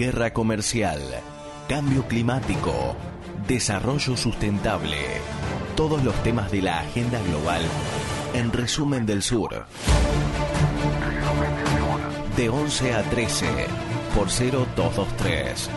guerra 0.00 0.32
comercial, 0.32 0.98
cambio 1.68 2.08
climático, 2.08 2.96
desarrollo 3.46 4.16
sustentable. 4.16 4.96
Todos 5.76 6.02
los 6.02 6.14
temas 6.22 6.50
de 6.50 6.62
la 6.62 6.80
agenda 6.80 7.20
global 7.22 7.60
en 8.32 8.50
resumen 8.50 9.04
del 9.04 9.20
sur. 9.20 9.66
De 12.34 12.48
11 12.48 12.94
a 12.94 13.02
13 13.02 13.46
por 14.14 14.28
0223. 14.28 15.68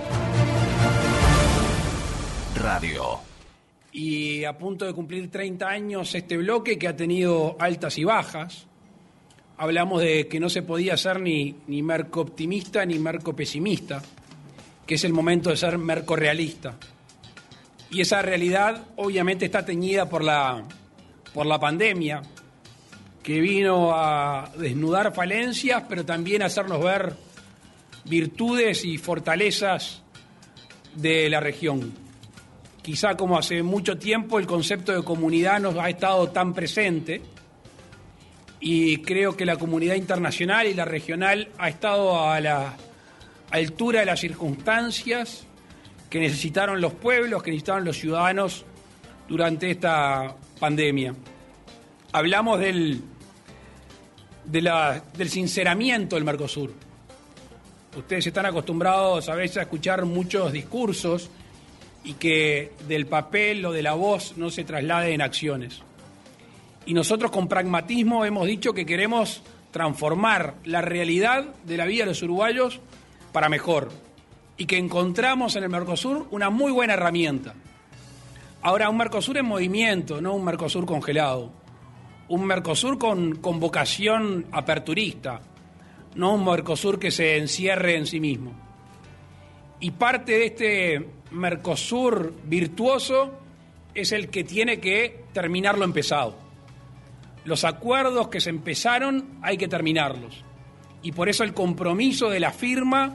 Radio. 2.55 3.19
Y 3.91 4.45
a 4.45 4.57
punto 4.57 4.85
de 4.85 4.93
cumplir 4.93 5.29
30 5.29 5.67
años 5.67 6.15
este 6.15 6.37
bloque 6.37 6.79
que 6.79 6.87
ha 6.87 6.95
tenido 6.95 7.57
altas 7.59 7.97
y 7.97 8.05
bajas. 8.05 8.67
Hablamos 9.57 10.01
de 10.01 10.27
que 10.27 10.39
no 10.39 10.49
se 10.49 10.63
podía 10.63 10.97
ser 10.97 11.19
ni, 11.19 11.55
ni 11.67 11.83
merco 11.83 12.21
optimista 12.21 12.85
ni 12.85 12.97
merco 12.99 13.35
pesimista, 13.35 14.01
que 14.85 14.95
es 14.95 15.03
el 15.03 15.13
momento 15.13 15.49
de 15.49 15.57
ser 15.57 15.77
merco 15.77 16.15
realista. 16.15 16.75
Y 17.89 18.01
esa 18.01 18.21
realidad 18.21 18.83
obviamente 18.95 19.45
está 19.45 19.63
teñida 19.63 20.09
por 20.09 20.23
la, 20.23 20.63
por 21.33 21.45
la 21.45 21.59
pandemia, 21.59 22.21
que 23.21 23.39
vino 23.39 23.91
a 23.93 24.51
desnudar 24.57 25.13
falencias, 25.13 25.83
pero 25.87 26.03
también 26.03 26.41
a 26.41 26.47
hacernos 26.47 26.83
ver 26.83 27.15
virtudes 28.05 28.83
y 28.83 28.97
fortalezas 28.97 30.01
de 30.95 31.29
la 31.29 31.39
región. 31.39 31.93
Quizá 32.81 33.15
como 33.15 33.37
hace 33.37 33.63
mucho 33.63 33.97
tiempo 33.97 34.39
el 34.39 34.45
concepto 34.45 34.91
de 34.91 35.03
comunidad 35.03 35.61
nos 35.61 35.77
ha 35.77 35.89
estado 35.89 36.29
tan 36.29 36.53
presente 36.53 37.21
y 38.65 38.99
creo 38.99 39.35
que 39.35 39.45
la 39.45 39.57
comunidad 39.57 39.95
internacional 39.95 40.67
y 40.67 40.73
la 40.73 40.85
regional 40.85 41.49
ha 41.57 41.67
estado 41.67 42.29
a 42.29 42.39
la 42.39 42.77
altura 43.51 43.99
de 43.99 44.05
las 44.05 44.21
circunstancias 44.21 45.45
que 46.09 46.21
necesitaron 46.21 46.79
los 46.79 46.93
pueblos, 46.93 47.43
que 47.43 47.51
necesitaron 47.51 47.83
los 47.83 47.97
ciudadanos 47.97 48.63
durante 49.27 49.69
esta 49.69 50.37
pandemia. 50.61 51.13
Hablamos 52.13 52.61
del, 52.61 53.01
del 54.45 55.29
sinceramiento 55.29 56.15
del 56.15 56.23
Mercosur. 56.23 56.71
Ustedes 57.97 58.27
están 58.27 58.45
acostumbrados 58.45 59.27
a 59.27 59.35
veces 59.35 59.57
a 59.57 59.61
escuchar 59.63 60.05
muchos 60.05 60.53
discursos 60.53 61.29
y 62.05 62.13
que 62.13 62.71
del 62.87 63.07
papel 63.07 63.65
o 63.65 63.73
de 63.73 63.83
la 63.83 63.93
voz 63.93 64.37
no 64.37 64.49
se 64.49 64.63
traslade 64.63 65.13
en 65.13 65.21
acciones. 65.21 65.81
Y 66.85 66.93
nosotros 66.93 67.31
con 67.31 67.47
pragmatismo 67.47 68.25
hemos 68.25 68.47
dicho 68.47 68.73
que 68.73 68.85
queremos 68.85 69.41
transformar 69.71 70.55
la 70.65 70.81
realidad 70.81 71.45
de 71.65 71.77
la 71.77 71.85
vida 71.85 72.03
de 72.03 72.11
los 72.11 72.21
uruguayos 72.21 72.79
para 73.31 73.49
mejor 73.49 73.89
y 74.57 74.65
que 74.65 74.77
encontramos 74.77 75.55
en 75.55 75.63
el 75.63 75.69
Mercosur 75.69 76.27
una 76.31 76.49
muy 76.49 76.71
buena 76.71 76.93
herramienta. 76.93 77.55
Ahora, 78.61 78.89
un 78.89 78.97
Mercosur 78.97 79.37
en 79.37 79.45
movimiento, 79.45 80.21
no 80.21 80.35
un 80.35 80.45
Mercosur 80.45 80.85
congelado. 80.85 81.51
Un 82.29 82.45
Mercosur 82.45 82.97
con, 82.97 83.35
con 83.37 83.59
vocación 83.59 84.45
aperturista, 84.51 85.41
no 86.15 86.35
un 86.35 86.45
Mercosur 86.45 86.99
que 86.99 87.11
se 87.11 87.37
encierre 87.37 87.97
en 87.97 88.05
sí 88.05 88.19
mismo. 88.19 88.53
Y 89.79 89.91
parte 89.91 90.33
de 90.33 90.45
este 90.45 91.09
Mercosur 91.31 92.33
virtuoso 92.45 93.39
es 93.93 94.11
el 94.11 94.29
que 94.29 94.43
tiene 94.43 94.79
que 94.79 95.25
terminar 95.33 95.77
lo 95.77 95.83
empezado. 95.83 96.42
Los 97.45 97.65
acuerdos 97.65 98.29
que 98.29 98.39
se 98.39 98.49
empezaron 98.49 99.37
hay 99.41 99.57
que 99.57 99.67
terminarlos. 99.67 100.43
Y 101.01 101.11
por 101.11 101.27
eso 101.27 101.43
el 101.43 101.53
compromiso 101.53 102.29
de 102.29 102.39
la 102.39 102.51
firma 102.51 103.13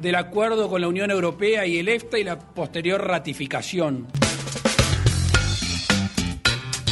del 0.00 0.14
acuerdo 0.14 0.68
con 0.68 0.80
la 0.80 0.88
Unión 0.88 1.10
Europea 1.10 1.66
y 1.66 1.78
el 1.78 1.88
EFTA 1.88 2.18
y 2.18 2.24
la 2.24 2.38
posterior 2.38 3.04
ratificación. 3.04 4.06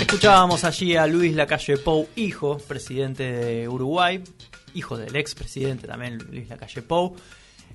Escuchábamos 0.01 0.65
allí 0.65 0.97
a 0.97 1.07
Luis 1.07 1.35
Lacalle 1.35 1.79
Pou, 1.79 2.09
hijo, 2.17 2.59
presidente 2.59 3.31
de 3.31 3.69
Uruguay, 3.69 4.23
hijo 4.75 4.99
del 4.99 5.15
expresidente 5.15 5.87
también 5.87 6.19
Luis 6.31 6.49
Lacalle 6.49 6.83
Pou, 6.83 7.15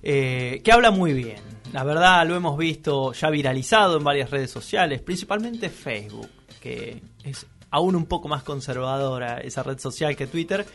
eh, 0.03 0.62
que 0.64 0.72
habla 0.74 0.92
muy 0.92 1.14
bien. 1.14 1.40
La 1.72 1.86
verdad 1.86 2.28
lo 2.28 2.36
hemos 2.36 2.58
visto 2.58 3.14
ya 3.14 3.30
viralizado 3.30 3.97
en 3.97 4.03
varias 4.03 4.30
redes 4.30 4.52
sociales, 4.52 5.02
principalmente 5.02 5.70
Facebook, 5.70 6.30
que 6.59 7.02
es 7.24 7.46
aún 7.72 7.96
un 7.96 8.06
poco 8.06 8.28
más 8.28 8.44
conservadora 8.44 9.40
esa 9.40 9.64
red 9.64 9.80
social 9.80 10.16
que 10.16 10.28
Twitter. 10.28 10.66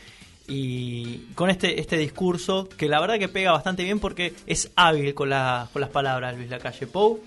Y 0.49 1.19
con 1.35 1.49
este, 1.49 1.79
este 1.79 1.97
discurso, 1.97 2.67
que 2.69 2.87
la 2.87 2.99
verdad 2.99 3.19
que 3.19 3.27
pega 3.27 3.51
bastante 3.51 3.83
bien 3.83 3.99
porque 3.99 4.33
es 4.45 4.71
hábil 4.75 5.13
con, 5.13 5.29
con 5.29 5.81
las 5.81 5.89
palabras 5.91 6.35
Luis 6.35 6.49
Lacalle 6.49 6.87
Pou. 6.87 7.19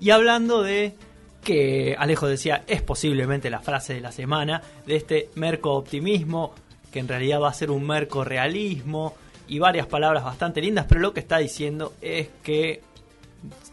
Y 0.00 0.10
hablando 0.10 0.62
de 0.62 0.94
que 1.42 1.94
Alejo 1.98 2.26
decía, 2.26 2.64
es 2.66 2.82
posiblemente 2.82 3.50
la 3.50 3.60
frase 3.60 3.94
de 3.94 4.00
la 4.00 4.10
semana, 4.10 4.62
de 4.84 4.96
este 4.96 5.30
merco 5.36 5.74
optimismo, 5.74 6.54
que 6.90 6.98
en 6.98 7.08
realidad 7.08 7.40
va 7.40 7.50
a 7.50 7.54
ser 7.54 7.70
un 7.70 7.86
merco 7.86 8.24
realismo, 8.24 9.14
y 9.48 9.58
varias 9.58 9.86
palabras 9.86 10.24
bastante 10.24 10.60
lindas, 10.60 10.86
pero 10.88 11.00
lo 11.00 11.12
que 11.12 11.20
está 11.20 11.38
diciendo 11.38 11.92
es 12.00 12.28
que 12.42 12.82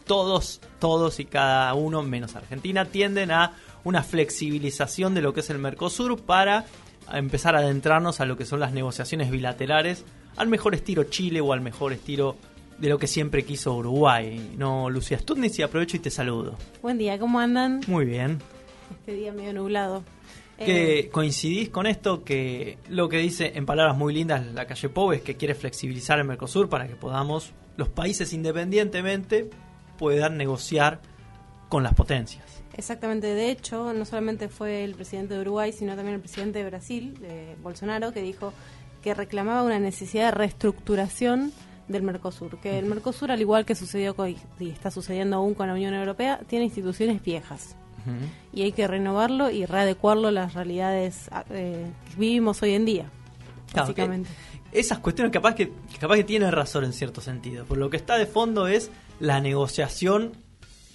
todos, 0.06 0.60
todos 0.78 1.18
y 1.20 1.24
cada 1.24 1.74
uno, 1.74 2.02
menos 2.02 2.36
Argentina, 2.36 2.84
tienden 2.84 3.30
a 3.30 3.52
una 3.84 4.02
flexibilización 4.02 5.14
de 5.14 5.22
lo 5.22 5.32
que 5.32 5.40
es 5.40 5.50
el 5.50 5.58
Mercosur 5.58 6.20
para 6.20 6.64
empezar 7.12 7.54
a 7.54 7.58
adentrarnos 7.58 8.20
a 8.20 8.24
lo 8.24 8.36
que 8.36 8.46
son 8.46 8.60
las 8.60 8.72
negociaciones 8.72 9.30
bilaterales 9.30 10.04
al 10.36 10.48
mejor 10.48 10.74
estilo 10.74 11.04
Chile 11.04 11.40
o 11.40 11.52
al 11.52 11.60
mejor 11.60 11.92
estilo 11.92 12.36
de 12.78 12.88
lo 12.88 12.98
que 12.98 13.06
siempre 13.06 13.44
quiso 13.44 13.74
Uruguay. 13.76 14.54
No, 14.56 14.90
Lucía 14.90 15.18
Studnis, 15.18 15.58
y 15.58 15.62
aprovecho 15.62 15.96
y 15.96 16.00
te 16.00 16.10
saludo. 16.10 16.56
Buen 16.82 16.98
día, 16.98 17.18
¿cómo 17.18 17.38
andan? 17.38 17.80
Muy 17.86 18.04
bien. 18.04 18.40
Este 18.90 19.14
día 19.14 19.32
medio 19.32 19.52
nublado. 19.52 20.02
Que 20.58 21.00
eh, 21.00 21.08
coincidís 21.08 21.68
con 21.68 21.86
esto 21.86 22.22
que 22.22 22.78
lo 22.88 23.08
que 23.08 23.18
dice 23.18 23.52
en 23.56 23.66
palabras 23.66 23.96
muy 23.96 24.14
lindas 24.14 24.46
la 24.54 24.66
calle 24.66 24.88
Pou 24.88 25.12
es 25.12 25.20
que 25.20 25.36
quiere 25.36 25.56
flexibilizar 25.56 26.18
el 26.20 26.24
Mercosur 26.24 26.68
para 26.68 26.86
que 26.86 26.94
podamos, 26.94 27.52
los 27.76 27.88
países 27.88 28.32
independientemente, 28.32 29.50
puedan 29.98 30.36
negociar 30.36 31.00
con 31.68 31.82
las 31.82 31.94
potencias. 31.94 32.63
Exactamente, 32.76 33.28
de 33.28 33.50
hecho, 33.50 33.92
no 33.92 34.04
solamente 34.04 34.48
fue 34.48 34.84
el 34.84 34.94
presidente 34.94 35.34
de 35.34 35.40
Uruguay, 35.40 35.72
sino 35.72 35.94
también 35.94 36.16
el 36.16 36.20
presidente 36.20 36.58
de 36.58 36.64
Brasil, 36.64 37.14
Bolsonaro, 37.62 38.12
que 38.12 38.20
dijo 38.20 38.52
que 39.02 39.14
reclamaba 39.14 39.62
una 39.62 39.78
necesidad 39.78 40.26
de 40.26 40.30
reestructuración 40.32 41.52
del 41.88 42.02
Mercosur, 42.02 42.58
que 42.58 42.78
el 42.78 42.86
Mercosur, 42.86 43.30
al 43.30 43.40
igual 43.40 43.64
que 43.64 43.74
sucedió 43.74 44.16
y 44.58 44.70
está 44.70 44.90
sucediendo 44.90 45.36
aún 45.36 45.54
con 45.54 45.68
la 45.68 45.74
Unión 45.74 45.94
Europea, 45.94 46.40
tiene 46.48 46.64
instituciones 46.64 47.22
viejas 47.22 47.76
y 48.52 48.62
hay 48.62 48.72
que 48.72 48.86
renovarlo 48.86 49.50
y 49.50 49.64
readecuarlo 49.64 50.28
a 50.28 50.30
las 50.30 50.54
realidades 50.54 51.30
eh, 51.50 51.86
que 52.10 52.16
vivimos 52.16 52.62
hoy 52.62 52.74
en 52.74 52.84
día. 52.84 53.10
básicamente. 53.74 54.30
esas 54.72 54.98
cuestiones 54.98 55.32
capaz 55.32 55.54
que 55.54 55.72
capaz 55.98 56.16
que 56.16 56.24
tiene 56.24 56.50
razón 56.50 56.84
en 56.84 56.92
cierto 56.92 57.20
sentido, 57.20 57.64
por 57.64 57.78
lo 57.78 57.90
que 57.90 57.96
está 57.96 58.18
de 58.18 58.26
fondo 58.26 58.68
es 58.68 58.90
la 59.20 59.40
negociación 59.40 60.32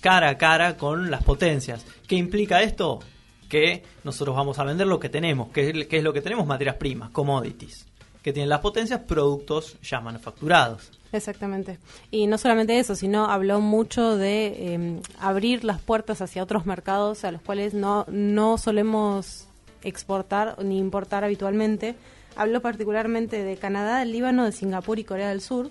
cara 0.01 0.29
a 0.29 0.37
cara 0.37 0.77
con 0.77 1.11
las 1.11 1.23
potencias. 1.23 1.85
¿Qué 2.07 2.15
implica 2.15 2.61
esto? 2.61 2.99
Que 3.47 3.83
nosotros 4.03 4.35
vamos 4.35 4.59
a 4.59 4.63
vender 4.63 4.87
lo 4.87 4.99
que 4.99 5.09
tenemos, 5.09 5.49
que 5.49 5.87
es 5.89 6.03
lo 6.03 6.13
que 6.13 6.21
tenemos, 6.21 6.45
materias 6.45 6.75
primas, 6.75 7.09
commodities, 7.09 7.85
que 8.21 8.33
tienen 8.33 8.49
las 8.49 8.59
potencias, 8.59 9.01
productos 9.01 9.77
ya 9.81 9.99
manufacturados. 9.99 10.91
Exactamente. 11.11 11.79
Y 12.11 12.27
no 12.27 12.37
solamente 12.37 12.77
eso, 12.77 12.95
sino 12.95 13.25
habló 13.25 13.61
mucho 13.61 14.15
de 14.15 14.73
em, 14.73 15.01
abrir 15.19 15.63
las 15.63 15.81
puertas 15.81 16.21
hacia 16.21 16.43
otros 16.43 16.65
mercados 16.65 17.23
a 17.23 17.31
los 17.31 17.41
cuales 17.41 17.73
no, 17.73 18.05
no 18.09 18.57
solemos 18.57 19.47
exportar 19.81 20.63
ni 20.63 20.77
importar 20.77 21.23
habitualmente. 21.23 21.95
Habló 22.39 22.61
particularmente 22.61 23.43
de 23.43 23.57
Canadá, 23.57 24.01
el 24.01 24.11
Líbano, 24.11 24.45
de 24.45 24.51
Singapur 24.51 24.99
y 24.99 25.03
Corea 25.03 25.29
del 25.29 25.41
Sur. 25.41 25.69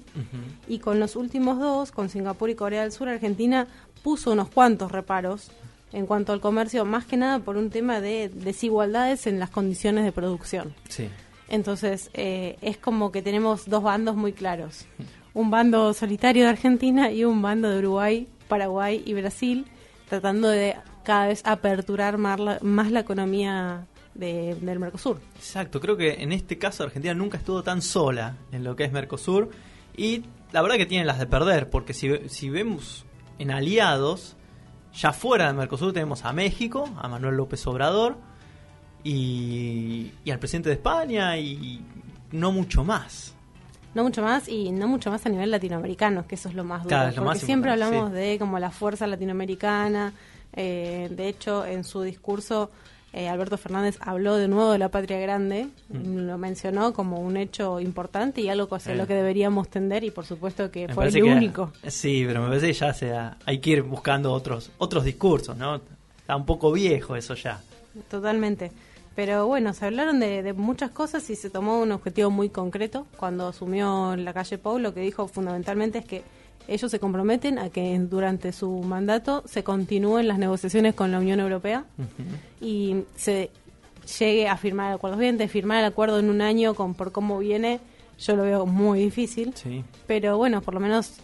Y 0.66 0.78
con 0.78 1.00
los 1.00 1.16
últimos 1.16 1.58
dos, 1.58 1.92
con 1.92 2.08
Singapur 2.08 2.50
y 2.50 2.54
Corea 2.54 2.82
del 2.82 2.92
Sur, 2.92 3.08
Argentina 3.08 3.66
puso 4.02 4.32
unos 4.32 4.48
cuantos 4.48 4.92
reparos 4.92 5.50
en 5.92 6.06
cuanto 6.06 6.32
al 6.32 6.40
comercio, 6.40 6.84
más 6.84 7.06
que 7.06 7.16
nada 7.16 7.38
por 7.38 7.56
un 7.56 7.70
tema 7.70 8.00
de 8.00 8.28
desigualdades 8.28 9.26
en 9.26 9.38
las 9.38 9.50
condiciones 9.50 10.04
de 10.04 10.12
producción. 10.12 10.74
Sí. 10.88 11.08
Entonces, 11.48 12.10
eh, 12.12 12.58
es 12.60 12.76
como 12.76 13.10
que 13.10 13.22
tenemos 13.22 13.68
dos 13.68 13.82
bandos 13.82 14.14
muy 14.14 14.34
claros 14.34 14.86
un 15.38 15.50
bando 15.50 15.94
solitario 15.94 16.42
de 16.42 16.50
Argentina 16.50 17.12
y 17.12 17.24
un 17.24 17.40
bando 17.42 17.70
de 17.70 17.78
Uruguay, 17.78 18.26
Paraguay 18.48 19.02
y 19.06 19.14
Brasil, 19.14 19.66
tratando 20.08 20.48
de 20.48 20.74
cada 21.04 21.28
vez 21.28 21.42
aperturar 21.44 22.18
más 22.18 22.40
la, 22.40 22.58
más 22.60 22.90
la 22.90 23.00
economía 23.00 23.86
del 24.18 24.78
Mercosur. 24.78 25.20
Exacto, 25.36 25.80
creo 25.80 25.96
que 25.96 26.22
en 26.22 26.32
este 26.32 26.58
caso 26.58 26.84
Argentina 26.84 27.14
nunca 27.14 27.38
estuvo 27.38 27.62
tan 27.62 27.80
sola 27.80 28.36
en 28.52 28.64
lo 28.64 28.76
que 28.76 28.84
es 28.84 28.92
Mercosur 28.92 29.50
y 29.96 30.24
la 30.52 30.60
verdad 30.60 30.76
que 30.76 30.86
tiene 30.86 31.04
las 31.04 31.18
de 31.18 31.26
perder, 31.26 31.70
porque 31.70 31.94
si, 31.94 32.28
si 32.28 32.50
vemos 32.50 33.06
en 33.38 33.50
aliados, 33.50 34.36
ya 34.92 35.12
fuera 35.12 35.46
de 35.46 35.54
Mercosur 35.54 35.92
tenemos 35.92 36.24
a 36.24 36.32
México, 36.32 36.88
a 36.98 37.08
Manuel 37.08 37.36
López 37.36 37.66
Obrador 37.66 38.16
y, 39.04 40.12
y 40.24 40.30
al 40.30 40.38
presidente 40.38 40.68
de 40.68 40.74
España 40.74 41.38
y 41.38 41.82
no 42.32 42.52
mucho 42.52 42.84
más. 42.84 43.34
No 43.94 44.02
mucho 44.04 44.22
más 44.22 44.48
y 44.48 44.70
no 44.70 44.86
mucho 44.86 45.10
más 45.10 45.24
a 45.26 45.28
nivel 45.28 45.50
latinoamericano, 45.50 46.26
que 46.26 46.34
eso 46.34 46.48
es 46.48 46.54
lo 46.54 46.64
más 46.64 46.82
duro. 46.82 46.88
Claro, 46.90 47.08
lo 47.08 47.14
porque 47.16 47.26
más 47.26 47.40
siempre 47.40 47.70
hablamos 47.70 48.10
sí. 48.10 48.16
de 48.16 48.38
como 48.38 48.58
la 48.58 48.70
fuerza 48.70 49.06
latinoamericana. 49.06 50.12
eh, 50.52 51.08
de 51.10 51.28
hecho, 51.28 51.64
en 51.64 51.84
su 51.84 52.02
discurso, 52.02 52.70
eh, 53.12 53.28
Alberto 53.28 53.56
Fernández 53.56 53.96
habló 54.00 54.36
de 54.36 54.48
nuevo 54.48 54.70
de 54.72 54.78
la 54.78 54.90
patria 54.90 55.18
grande, 55.18 55.68
lo 55.90 56.36
mencionó 56.38 56.92
como 56.92 57.20
un 57.20 57.36
hecho 57.36 57.80
importante 57.80 58.40
y 58.42 58.48
algo 58.48 58.74
hacia 58.76 58.92
Mm. 58.92 58.96
Eh. 58.96 58.98
lo 58.98 59.06
que 59.06 59.14
deberíamos 59.14 59.68
tender 59.68 60.04
y 60.04 60.10
por 60.10 60.24
supuesto 60.26 60.70
que 60.70 60.88
Me 60.88 60.94
fue 60.94 61.08
el 61.08 61.22
único. 61.22 61.72
Sí, 61.86 62.24
pero 62.26 62.42
me 62.42 62.48
parece 62.48 62.66
que 62.68 62.72
ya 62.74 62.92
sea, 62.92 63.36
hay 63.46 63.58
que 63.60 63.70
ir 63.70 63.82
buscando 63.82 64.32
otros 64.32 64.70
otros 64.78 65.04
discursos, 65.04 65.56
¿no? 65.56 65.76
Está 66.20 66.36
un 66.36 66.44
poco 66.46 66.70
viejo 66.72 67.16
eso 67.16 67.34
ya. 67.34 67.60
Totalmente. 68.10 68.70
Pero 69.16 69.46
bueno, 69.48 69.72
se 69.74 69.84
hablaron 69.86 70.20
de, 70.20 70.42
de 70.44 70.52
muchas 70.52 70.90
cosas 70.90 71.28
y 71.30 71.34
se 71.34 71.50
tomó 71.50 71.80
un 71.80 71.90
objetivo 71.90 72.30
muy 72.30 72.50
concreto. 72.50 73.06
Cuando 73.16 73.48
asumió 73.48 74.14
la 74.16 74.32
calle 74.32 74.58
Pau, 74.58 74.78
lo 74.78 74.94
que 74.94 75.00
dijo 75.00 75.26
fundamentalmente 75.26 75.98
es 75.98 76.04
que 76.04 76.22
ellos 76.68 76.90
se 76.90 77.00
comprometen 77.00 77.58
a 77.58 77.70
que 77.70 77.98
durante 77.98 78.52
su 78.52 78.70
mandato 78.70 79.42
se 79.46 79.64
continúen 79.64 80.28
las 80.28 80.38
negociaciones 80.38 80.94
con 80.94 81.10
la 81.10 81.18
Unión 81.18 81.40
Europea 81.40 81.84
y 82.60 83.04
se 83.16 83.50
llegue 84.18 84.48
a 84.48 84.56
firmar 84.56 84.92
acuerdos. 84.92 85.18
Bien, 85.18 85.38
firmar 85.48 85.80
el 85.80 85.86
acuerdo 85.86 86.18
en 86.18 86.30
un 86.30 86.42
año 86.42 86.74
con 86.74 86.94
por 86.94 87.10
cómo 87.10 87.38
viene, 87.38 87.80
yo 88.18 88.36
lo 88.36 88.42
veo 88.42 88.66
muy 88.66 89.00
difícil. 89.00 89.52
Sí. 89.54 89.82
Pero 90.06 90.36
bueno, 90.36 90.60
por 90.60 90.74
lo 90.74 90.80
menos 90.80 91.14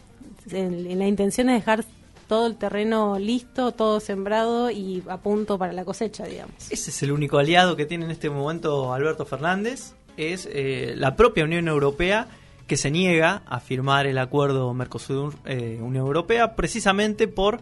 en, 0.51 0.91
en 0.91 0.99
la 0.99 1.07
intención 1.07 1.51
es 1.51 1.61
dejar 1.61 1.85
todo 2.27 2.47
el 2.47 2.57
terreno 2.57 3.19
listo, 3.19 3.73
todo 3.73 4.01
sembrado 4.01 4.71
y 4.71 5.03
a 5.09 5.19
punto 5.19 5.59
para 5.59 5.73
la 5.73 5.85
cosecha, 5.85 6.25
digamos. 6.25 6.55
Ese 6.71 6.91
es 6.91 7.03
el 7.03 7.13
único 7.13 7.39
aliado 7.39 7.77
que 7.77 7.85
tiene 7.85 8.07
en 8.07 8.11
este 8.11 8.31
momento 8.31 8.95
Alberto 8.95 9.27
Fernández, 9.27 9.95
es 10.17 10.49
eh, 10.51 10.95
la 10.97 11.17
propia 11.17 11.45
Unión 11.45 11.69
Europea 11.69 12.29
que 12.67 12.77
se 12.77 12.91
niega 12.91 13.43
a 13.47 13.61
firmar 13.61 14.07
el 14.07 14.19
acuerdo 14.19 14.73
Mercosur-Unión 14.73 15.97
Europea 15.97 16.57
precisamente 16.57 17.29
por 17.29 17.61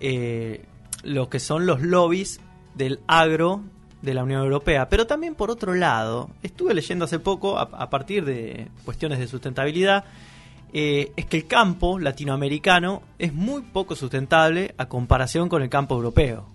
eh, 0.00 0.64
lo 1.02 1.28
que 1.28 1.40
son 1.40 1.66
los 1.66 1.80
lobbies 1.80 2.40
del 2.74 3.00
agro 3.06 3.62
de 4.02 4.14
la 4.14 4.24
Unión 4.24 4.42
Europea. 4.42 4.88
Pero 4.88 5.06
también 5.06 5.34
por 5.34 5.50
otro 5.50 5.74
lado, 5.74 6.30
estuve 6.42 6.74
leyendo 6.74 7.04
hace 7.04 7.18
poco, 7.18 7.58
a, 7.58 7.62
a 7.62 7.90
partir 7.90 8.24
de 8.24 8.68
cuestiones 8.84 9.18
de 9.18 9.28
sustentabilidad, 9.28 10.04
eh, 10.72 11.12
es 11.16 11.26
que 11.26 11.36
el 11.36 11.46
campo 11.46 11.98
latinoamericano 11.98 13.02
es 13.18 13.34
muy 13.34 13.62
poco 13.62 13.94
sustentable 13.94 14.74
a 14.78 14.86
comparación 14.86 15.48
con 15.48 15.62
el 15.62 15.68
campo 15.68 15.94
europeo. 15.94 16.46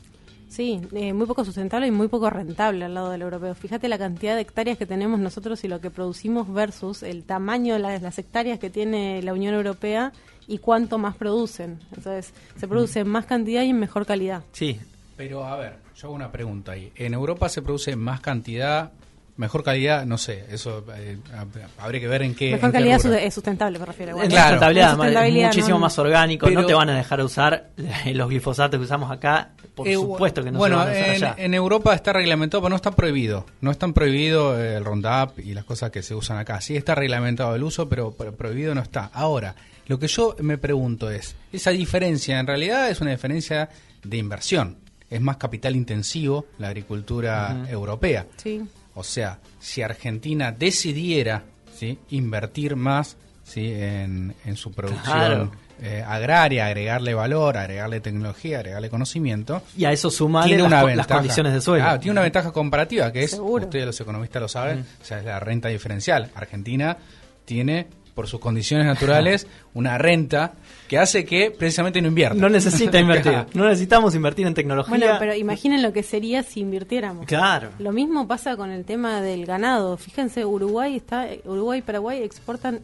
Sí, 0.49 0.81
eh, 0.93 1.13
muy 1.13 1.25
poco 1.27 1.43
sustentable 1.43 1.87
y 1.87 1.91
muy 1.91 2.07
poco 2.07 2.29
rentable 2.29 2.85
al 2.85 2.93
lado 2.93 3.09
del 3.11 3.21
europeo. 3.21 3.53
Fíjate 3.53 3.87
la 3.87 3.97
cantidad 3.97 4.35
de 4.35 4.41
hectáreas 4.41 4.77
que 4.77 4.85
tenemos 4.85 5.19
nosotros 5.19 5.63
y 5.63 5.67
lo 5.67 5.81
que 5.81 5.91
producimos 5.91 6.51
versus 6.51 7.03
el 7.03 7.23
tamaño 7.23 7.73
de 7.73 7.79
las, 7.79 8.01
las 8.01 8.17
hectáreas 8.17 8.59
que 8.59 8.69
tiene 8.69 9.21
la 9.21 9.33
Unión 9.33 9.53
Europea 9.53 10.13
y 10.47 10.59
cuánto 10.59 10.97
más 10.97 11.15
producen. 11.15 11.79
Entonces, 11.95 12.33
se 12.57 12.67
produce 12.67 13.01
en 13.01 13.09
más 13.09 13.25
cantidad 13.25 13.63
y 13.63 13.69
en 13.69 13.79
mejor 13.79 14.05
calidad. 14.05 14.43
Sí, 14.53 14.79
Pero 15.17 15.43
a 15.43 15.57
ver, 15.57 15.77
yo 15.95 16.07
hago 16.07 16.15
una 16.15 16.31
pregunta 16.31 16.73
ahí. 16.73 16.91
En 16.95 17.13
Europa 17.13 17.49
se 17.49 17.61
produce 17.61 17.95
más 17.95 18.21
cantidad, 18.21 18.91
mejor 19.37 19.63
calidad, 19.63 20.05
no 20.05 20.17
sé, 20.17 20.45
eso 20.51 20.83
eh, 20.95 21.17
hab- 21.35 21.67
habría 21.77 22.01
que 22.01 22.07
ver 22.07 22.23
en 22.23 22.35
qué. 22.35 22.51
mejor 22.51 22.65
en 22.69 22.71
calidad 22.73 23.05
es 23.15 23.33
sustentable, 23.33 23.79
me 23.79 23.85
refiero. 23.85 24.11
En 24.11 24.17
igual. 24.17 24.29
Claro. 24.29 24.47
sustentabilidad, 24.49 24.89
En 24.91 24.95
sustentabilidad, 24.97 25.49
es 25.49 25.55
muchísimo 25.55 25.77
no- 25.77 25.81
más 25.81 25.99
orgánico. 25.99 26.45
Pero- 26.47 26.61
no 26.61 26.67
te 26.67 26.73
van 26.73 26.89
a 26.89 26.97
dejar 26.97 27.21
usar 27.21 27.69
los 28.13 28.29
glifosatos 28.29 28.79
que 28.79 28.83
usamos 28.83 29.11
acá. 29.11 29.51
Por 29.75 29.87
Eh, 29.87 29.93
supuesto 29.93 30.43
que 30.43 30.51
no 30.51 30.57
bueno, 30.57 30.77
se 30.77 30.85
van 30.85 30.87
a 30.87 30.91
usar 30.91 31.07
en, 31.07 31.23
allá. 31.23 31.35
en 31.37 31.53
Europa 31.53 31.93
está 31.93 32.11
reglamentado, 32.13 32.61
pero 32.63 32.69
no 32.71 32.75
está 32.77 32.91
prohibido. 32.91 33.45
No 33.61 33.69
están 33.69 33.93
prohibido 33.93 34.59
eh, 34.59 34.77
el 34.77 34.83
Roundup 34.85 35.37
y 35.37 35.53
las 35.53 35.65
cosas 35.65 35.91
que 35.91 36.01
se 36.01 36.15
usan 36.15 36.37
acá. 36.39 36.59
Sí 36.61 36.75
está 36.75 36.95
reglamentado 36.95 37.55
el 37.55 37.61
uso, 37.63 37.87
pero, 37.87 38.15
pero 38.17 38.33
prohibido 38.35 38.73
no 38.73 38.81
está. 38.81 39.11
Ahora, 39.13 39.53
lo 39.85 39.99
que 39.99 40.07
yo 40.07 40.35
me 40.39 40.57
pregunto 40.57 41.11
es, 41.11 41.35
esa 41.53 41.69
diferencia 41.69 42.39
en 42.39 42.47
realidad 42.47 42.89
es 42.89 43.01
una 43.01 43.11
diferencia 43.11 43.69
de 44.03 44.17
inversión. 44.17 44.77
Es 45.09 45.21
más 45.21 45.37
capital 45.37 45.75
intensivo 45.75 46.47
la 46.57 46.67
agricultura 46.69 47.65
europea. 47.69 48.25
Sí. 48.37 48.61
O 48.97 49.03
sea, 49.03 49.39
si 49.59 49.81
Argentina 49.81 50.51
decidiera 50.51 51.43
¿sí? 51.77 51.97
invertir 52.09 52.75
más 52.75 53.15
¿sí? 53.43 53.71
en, 53.73 54.33
en 54.45 54.55
su 54.57 54.71
producción 54.71 55.03
Claro. 55.17 55.51
eh, 55.81 56.03
agraria, 56.05 56.65
agregarle 56.65 57.13
valor, 57.13 57.55
agregarle 57.57 57.99
tecnología, 57.99 58.57
agregarle 58.57 58.89
conocimiento, 58.89 59.61
Y 59.77 59.85
a 59.85 59.91
eso 59.91 60.09
sumarle 60.09 60.49
tiene 60.55 60.63
las, 60.63 60.71
una 60.71 60.81
co- 60.81 60.87
las 60.87 60.97
ventaja. 60.97 61.19
condiciones 61.19 61.53
de 61.53 61.61
suelo. 61.61 61.85
Ah, 61.87 61.99
tiene 61.99 62.13
una 62.13 62.21
ventaja 62.23 62.51
comparativa 62.51 63.11
que 63.11 63.23
es, 63.23 63.31
Seguro. 63.31 63.65
ustedes 63.65 63.85
los 63.85 64.01
economistas 64.01 64.41
lo 64.41 64.47
saben, 64.47 64.85
o 65.01 65.05
sea, 65.05 65.19
es 65.19 65.25
la 65.25 65.39
renta 65.39 65.69
diferencial. 65.69 66.31
Argentina 66.33 66.97
tiene, 67.45 67.85
por 68.17 68.27
sus 68.27 68.39
condiciones 68.39 68.87
naturales, 68.87 69.45
una 69.75 69.99
renta 69.99 70.53
que 70.87 70.97
hace 70.97 71.23
que 71.23 71.51
precisamente 71.51 72.01
no 72.01 72.07
invierta. 72.07 72.33
No 72.33 72.49
necesita 72.49 72.99
invertir. 72.99 73.45
No 73.53 73.65
necesitamos 73.65 74.15
invertir 74.15 74.47
en 74.47 74.55
tecnología. 74.55 74.97
Bueno, 74.97 75.15
pero 75.19 75.35
imaginen 75.35 75.83
lo 75.83 75.93
que 75.93 76.01
sería 76.01 76.41
si 76.41 76.61
invirtiéramos. 76.61 77.27
Claro. 77.27 77.69
Lo 77.77 77.91
mismo 77.91 78.27
pasa 78.27 78.57
con 78.57 78.71
el 78.71 78.85
tema 78.85 79.21
del 79.21 79.45
ganado. 79.45 79.97
Fíjense, 79.97 80.45
Uruguay 80.45 80.95
está, 80.95 81.27
Uruguay 81.45 81.77
y 81.77 81.81
Paraguay 81.83 82.23
exportan 82.23 82.79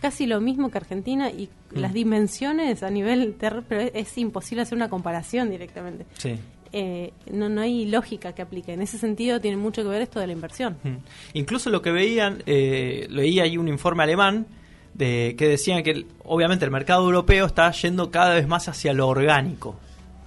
casi 0.00 0.26
lo 0.26 0.40
mismo 0.40 0.68
que 0.72 0.78
Argentina 0.78 1.30
y 1.30 1.48
Mm. 1.74 1.78
las 1.80 1.92
dimensiones 1.92 2.82
a 2.82 2.90
nivel 2.90 3.34
terrestre, 3.34 3.66
pero 3.68 3.80
es, 3.82 3.90
es 3.94 4.18
imposible 4.18 4.62
hacer 4.62 4.76
una 4.76 4.88
comparación 4.88 5.48
directamente. 5.48 6.06
Sí. 6.18 6.34
Eh, 6.74 7.12
no, 7.30 7.48
no 7.48 7.60
hay 7.60 7.84
lógica 7.86 8.34
que 8.34 8.40
aplique. 8.42 8.72
En 8.72 8.80
ese 8.80 8.98
sentido 8.98 9.40
tiene 9.40 9.56
mucho 9.58 9.82
que 9.82 9.88
ver 9.88 10.02
esto 10.02 10.20
de 10.20 10.26
la 10.26 10.32
inversión. 10.32 10.78
Mm. 10.82 10.96
Incluso 11.34 11.70
lo 11.70 11.82
que 11.82 11.90
veían, 11.90 12.42
eh, 12.46 13.06
leí 13.10 13.40
ahí 13.40 13.58
un 13.58 13.68
informe 13.68 14.02
alemán 14.02 14.46
de 14.94 15.34
que 15.38 15.48
decían 15.48 15.82
que 15.82 16.06
obviamente 16.24 16.64
el 16.64 16.70
mercado 16.70 17.04
europeo 17.04 17.46
está 17.46 17.70
yendo 17.72 18.10
cada 18.10 18.34
vez 18.34 18.46
más 18.46 18.68
hacia 18.68 18.92
lo 18.92 19.08
orgánico. 19.08 19.76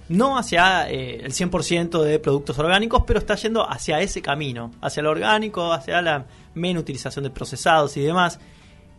No 0.08 0.38
hacia 0.38 0.88
eh, 0.88 1.20
el 1.24 1.32
100% 1.32 2.02
de 2.02 2.18
productos 2.18 2.58
orgánicos, 2.58 3.02
pero 3.06 3.18
está 3.18 3.34
yendo 3.34 3.68
hacia 3.68 4.00
ese 4.00 4.22
camino, 4.22 4.70
hacia 4.80 5.02
lo 5.02 5.10
orgánico, 5.10 5.72
hacia 5.72 6.00
la 6.00 6.26
menos 6.54 6.82
utilización 6.82 7.24
de 7.24 7.30
procesados 7.30 7.96
y 7.96 8.02
demás. 8.02 8.38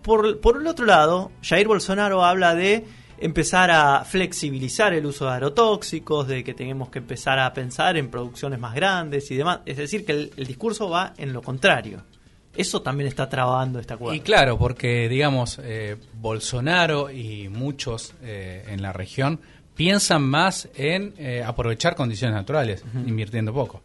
Por, 0.02 0.40
por 0.42 0.58
el 0.58 0.68
otro 0.68 0.86
lado, 0.86 1.32
Jair 1.42 1.68
Bolsonaro 1.68 2.24
habla 2.24 2.56
de 2.56 2.86
empezar 3.20 3.72
a 3.72 4.04
flexibilizar 4.06 4.94
el 4.94 5.06
uso 5.06 5.26
de 5.26 5.32
agrotóxicos, 5.32 6.28
de 6.28 6.44
que 6.44 6.54
tenemos 6.54 6.90
que 6.90 7.00
empezar 7.00 7.40
a 7.40 7.54
pensar 7.54 7.98
en 7.98 8.10
producciones 8.10 8.60
más 8.60 8.76
grandes 8.76 9.32
y 9.32 9.36
demás. 9.36 9.62
Es 9.66 9.78
decir, 9.78 10.06
que 10.06 10.12
el 10.36 10.46
discurso 10.46 10.90
va 10.90 11.14
en 11.18 11.34
lo 11.34 11.42
contrario. 11.42 12.04
Eso 12.58 12.82
también 12.82 13.08
está 13.08 13.30
trabando 13.30 13.80
esta 13.80 13.94
acuerdo. 13.94 14.16
Y 14.16 14.22
claro, 14.22 14.58
porque 14.58 15.08
digamos, 15.08 15.60
eh, 15.64 15.96
Bolsonaro 16.16 17.12
y 17.12 17.50
muchos 17.50 18.16
eh, 18.24 18.66
en 18.68 18.82
la 18.82 18.92
región 18.92 19.40
piensan 19.76 20.24
más 20.24 20.68
en 20.76 21.14
eh, 21.20 21.44
aprovechar 21.46 21.96
condiciones 21.96 22.36
naturales, 22.36 22.84
invirtiendo 23.06 23.54
poco. 23.54 23.84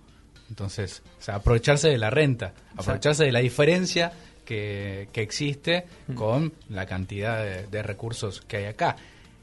Entonces, 0.48 1.02
o 1.18 1.22
sea, 1.22 1.36
aprovecharse 1.36 1.90
de 1.90 1.98
la 1.98 2.08
renta, 2.08 2.54
aprovecharse 2.76 3.24
de 3.24 3.32
la 3.32 3.40
diferencia 3.40 4.10
que, 4.44 5.08
que 5.12 5.20
existe 5.20 5.84
con 6.14 6.54
la 6.70 6.86
cantidad 6.86 7.44
de, 7.44 7.66
de 7.66 7.82
recursos 7.82 8.40
que 8.40 8.56
hay 8.56 8.64
acá. 8.64 8.96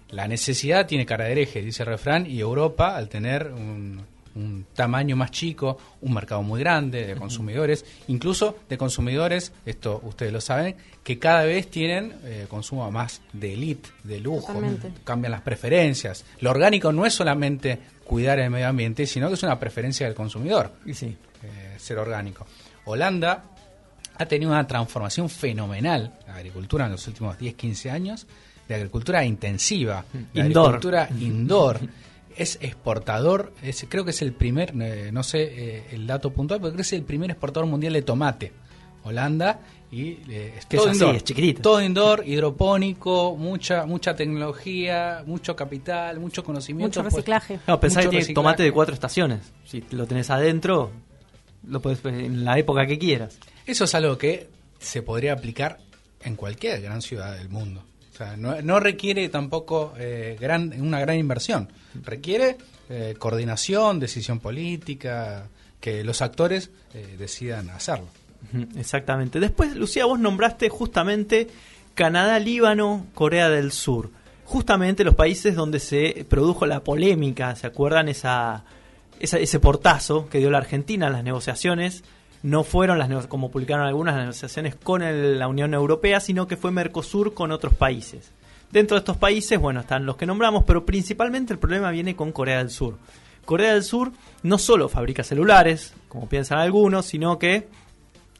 La 0.09 0.27
necesidad 0.27 0.87
tiene 0.87 1.05
cara 1.05 1.25
de 1.25 1.33
hereje, 1.33 1.61
dice 1.61 1.83
el 1.83 1.89
refrán, 1.89 2.25
y 2.25 2.39
Europa, 2.39 2.95
al 2.95 3.09
tener 3.09 3.51
un, 3.51 4.03
un 4.39 4.65
tamaño 4.73 5.15
más 5.15 5.31
chico, 5.31 5.77
un 6.01 6.13
mercado 6.13 6.41
muy 6.41 6.59
grande 6.59 7.05
de 7.05 7.15
consumidores, 7.15 7.85
incluso 8.07 8.57
de 8.69 8.77
consumidores, 8.77 9.51
esto 9.65 9.99
ustedes 10.03 10.31
lo 10.33 10.41
saben, 10.41 10.75
que 11.03 11.19
cada 11.19 11.43
vez 11.43 11.69
tienen 11.69 12.13
eh, 12.23 12.45
consumo 12.49 12.89
más 12.91 13.21
de 13.33 13.53
elite, 13.53 13.89
de 14.03 14.19
lujo, 14.19 14.47
Totalmente. 14.47 14.91
cambian 15.03 15.31
las 15.31 15.41
preferencias. 15.41 16.25
Lo 16.41 16.51
orgánico 16.51 16.91
no 16.91 17.05
es 17.05 17.13
solamente 17.13 17.79
cuidar 18.03 18.39
el 18.39 18.49
medio 18.49 18.67
ambiente, 18.67 19.05
sino 19.05 19.27
que 19.27 19.35
es 19.35 19.43
una 19.43 19.59
preferencia 19.59 20.05
del 20.05 20.15
consumidor, 20.15 20.71
Y 20.85 20.93
sí. 20.93 21.15
eh, 21.43 21.75
ser 21.77 21.97
orgánico. 21.99 22.45
Holanda 22.85 23.43
ha 24.17 24.25
tenido 24.25 24.51
una 24.51 24.65
transformación 24.67 25.29
fenomenal 25.29 26.13
la 26.27 26.35
agricultura 26.35 26.85
en 26.85 26.91
los 26.93 27.07
últimos 27.07 27.37
10, 27.37 27.53
15 27.55 27.91
años, 27.91 28.27
de 28.67 28.75
agricultura 28.75 29.23
intensiva, 29.25 30.05
de 30.33 30.41
Indoor. 30.41 30.65
agricultura 30.75 31.09
indoor. 31.19 31.79
Es 32.39 32.57
exportador, 32.61 33.53
es, 33.61 33.85
creo 33.89 34.05
que 34.05 34.11
es 34.11 34.21
el 34.21 34.31
primer, 34.31 34.73
eh, 34.81 35.11
no 35.11 35.23
sé 35.23 35.43
eh, 35.43 35.83
el 35.91 36.07
dato 36.07 36.31
puntual, 36.31 36.59
pero 36.59 36.69
creo 36.71 36.77
que 36.77 36.81
es 36.83 36.93
el 36.93 37.03
primer 37.03 37.29
exportador 37.29 37.67
mundial 37.67 37.93
de 37.93 38.01
tomate. 38.01 38.51
Holanda 39.03 39.59
y 39.91 40.19
eh, 40.29 40.53
es 40.57 40.65
Que 40.65 40.77
todo 40.77 40.91
indoor. 40.91 41.15
es 41.15 41.23
chiquitito. 41.23 41.61
Todo 41.61 41.81
indoor, 41.81 42.27
hidropónico, 42.27 43.35
mucha 43.35 43.85
mucha 43.85 44.15
tecnología, 44.15 45.23
mucho 45.25 45.55
capital, 45.55 46.19
mucho 46.19 46.43
conocimiento. 46.43 47.01
Mucho 47.01 47.09
reciclaje. 47.09 47.59
No, 47.67 47.79
pensá 47.79 48.01
que 48.01 48.09
tiene 48.09 48.33
tomate 48.33 48.63
de 48.63 48.71
cuatro 48.71 48.93
estaciones. 48.93 49.51
Si 49.65 49.83
lo 49.91 50.05
tenés 50.05 50.29
adentro, 50.29 50.91
lo 51.67 51.81
podés 51.81 52.03
en 52.05 52.45
la 52.45 52.57
época 52.57 52.85
que 52.85 52.97
quieras. 52.97 53.37
Eso 53.65 53.83
es 53.85 53.95
algo 53.95 54.17
que 54.17 54.49
se 54.79 55.01
podría 55.01 55.33
aplicar 55.33 55.79
en 56.23 56.35
cualquier 56.35 56.81
gran 56.81 57.01
ciudad 57.01 57.37
del 57.37 57.49
mundo. 57.49 57.83
Sea, 58.19 58.35
no, 58.37 58.61
no 58.61 58.79
requiere 58.79 59.29
tampoco 59.29 59.93
eh, 59.97 60.37
gran, 60.39 60.73
una 60.81 60.99
gran 60.99 61.17
inversión. 61.17 61.69
Requiere 62.03 62.57
eh, 62.89 63.15
coordinación, 63.17 63.99
decisión 63.99 64.39
política, 64.39 65.47
que 65.79 66.03
los 66.03 66.21
actores 66.21 66.69
eh, 66.93 67.15
decidan 67.17 67.69
hacerlo. 67.69 68.07
Exactamente. 68.77 69.39
Después, 69.39 69.75
Lucía, 69.75 70.05
vos 70.05 70.19
nombraste 70.19 70.69
justamente 70.69 71.47
Canadá, 71.95 72.39
Líbano, 72.39 73.05
Corea 73.13 73.49
del 73.49 73.71
Sur. 73.71 74.09
Justamente 74.45 75.03
los 75.03 75.15
países 75.15 75.55
donde 75.55 75.79
se 75.79 76.25
produjo 76.27 76.65
la 76.65 76.83
polémica, 76.83 77.55
¿se 77.55 77.67
acuerdan? 77.67 78.09
Esa, 78.09 78.63
esa- 79.19 79.39
ese 79.39 79.59
portazo 79.59 80.27
que 80.29 80.39
dio 80.39 80.49
la 80.49 80.57
Argentina 80.57 81.07
en 81.07 81.13
las 81.13 81.23
negociaciones. 81.23 82.03
No 82.43 82.63
fueron 82.63 82.97
las 82.97 83.27
como 83.27 83.51
publicaron 83.51 83.85
algunas 83.85 84.15
negociaciones 84.15 84.75
con 84.75 85.01
el- 85.01 85.37
la 85.39 85.47
Unión 85.47 85.73
Europea, 85.73 86.19
sino 86.19 86.47
que 86.47 86.57
fue 86.57 86.71
Mercosur 86.71 87.33
con 87.33 87.51
otros 87.51 87.73
países. 87.73 88.31
Dentro 88.71 88.95
de 88.95 88.99
estos 88.99 89.17
países, 89.17 89.59
bueno, 89.59 89.79
están 89.81 90.05
los 90.05 90.15
que 90.15 90.25
nombramos, 90.25 90.63
pero 90.65 90.85
principalmente 90.85 91.53
el 91.53 91.59
problema 91.59 91.91
viene 91.91 92.15
con 92.15 92.31
Corea 92.31 92.59
del 92.59 92.69
Sur. 92.69 92.97
Corea 93.45 93.73
del 93.73 93.83
Sur 93.83 94.11
no 94.43 94.57
solo 94.59 94.89
fabrica 94.89 95.23
celulares, 95.23 95.93
como 96.07 96.29
piensan 96.29 96.59
algunos, 96.59 97.05
sino 97.07 97.39
que 97.39 97.67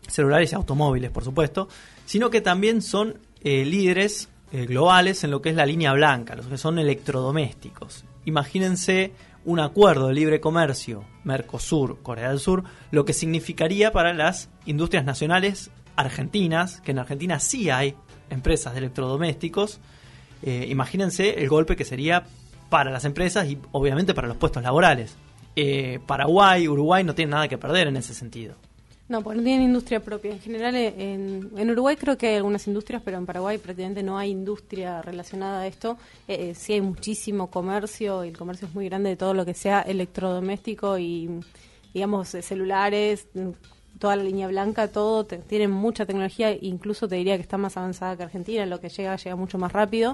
celulares 0.07 0.51
y 0.51 0.55
automóviles, 0.55 1.09
por 1.11 1.23
supuesto, 1.23 1.67
sino 2.05 2.29
que 2.29 2.41
también 2.41 2.81
son 2.81 3.15
eh, 3.43 3.65
líderes 3.65 4.29
eh, 4.51 4.65
globales 4.65 5.23
en 5.23 5.31
lo 5.31 5.41
que 5.41 5.49
es 5.49 5.55
la 5.55 5.65
línea 5.65 5.93
blanca, 5.93 6.35
los 6.35 6.47
que 6.47 6.57
son 6.57 6.77
electrodomésticos. 6.79 8.03
Imagínense 8.25 9.13
un 9.45 9.59
acuerdo 9.59 10.07
de 10.07 10.13
libre 10.13 10.39
comercio 10.39 11.05
Mercosur, 11.23 12.01
Corea 12.01 12.29
del 12.29 12.39
Sur, 12.39 12.63
lo 12.91 13.05
que 13.05 13.13
significaría 13.13 13.91
para 13.91 14.13
las 14.13 14.49
industrias 14.65 15.05
nacionales 15.05 15.71
argentinas, 15.95 16.81
que 16.81 16.91
en 16.91 16.99
Argentina 16.99 17.39
sí 17.39 17.69
hay 17.69 17.95
empresas 18.29 18.73
de 18.73 18.79
electrodomésticos. 18.79 19.79
Eh, 20.43 20.67
imagínense 20.69 21.41
el 21.41 21.49
golpe 21.49 21.75
que 21.75 21.85
sería 21.85 22.25
para 22.69 22.91
las 22.91 23.05
empresas 23.05 23.47
y 23.47 23.57
obviamente 23.71 24.13
para 24.13 24.27
los 24.27 24.37
puestos 24.37 24.63
laborales. 24.63 25.15
Eh, 25.55 25.99
Paraguay, 26.05 26.67
Uruguay 26.67 27.03
no 27.03 27.15
tienen 27.15 27.31
nada 27.31 27.47
que 27.47 27.57
perder 27.57 27.87
en 27.87 27.97
ese 27.97 28.13
sentido. 28.13 28.55
No, 29.09 29.23
porque 29.23 29.37
no 29.39 29.43
tienen 29.43 29.63
industria 29.65 29.99
propia. 30.01 30.31
En 30.31 30.39
general, 30.39 30.75
eh, 30.75 30.93
en, 30.97 31.49
en 31.57 31.69
Uruguay 31.71 31.95
creo 31.97 32.15
que 32.17 32.27
hay 32.27 32.35
algunas 32.35 32.67
industrias, 32.67 33.01
pero 33.03 33.17
en 33.17 33.25
Paraguay 33.25 33.57
prácticamente 33.57 34.03
no 34.03 34.17
hay 34.19 34.29
industria 34.29 35.01
relacionada 35.01 35.61
a 35.61 35.67
esto. 35.67 35.97
Eh, 36.27 36.51
eh, 36.51 36.55
sí 36.55 36.73
hay 36.73 36.81
muchísimo 36.81 37.49
comercio, 37.49 38.23
y 38.23 38.27
el 38.29 38.37
comercio 38.37 38.67
es 38.67 38.75
muy 38.75 38.85
grande 38.85 39.09
de 39.09 39.15
todo 39.15 39.33
lo 39.33 39.45
que 39.45 39.55
sea 39.55 39.81
electrodoméstico 39.81 40.99
y, 40.99 41.27
digamos, 41.91 42.27
celulares, 42.29 43.27
mm, 43.33 43.49
toda 43.97 44.15
la 44.15 44.23
línea 44.23 44.47
blanca, 44.47 44.87
todo. 44.89 45.25
te- 45.25 45.39
tienen 45.39 45.71
mucha 45.71 46.05
tecnología, 46.05 46.55
incluso 46.61 47.07
te 47.07 47.15
diría 47.15 47.35
que 47.35 47.41
está 47.41 47.57
más 47.57 47.75
avanzada 47.77 48.15
que 48.15 48.23
Argentina, 48.23 48.63
lo 48.67 48.79
que 48.79 48.89
llega, 48.89 49.15
llega 49.15 49.35
mucho 49.35 49.57
más 49.57 49.73
rápido. 49.73 50.13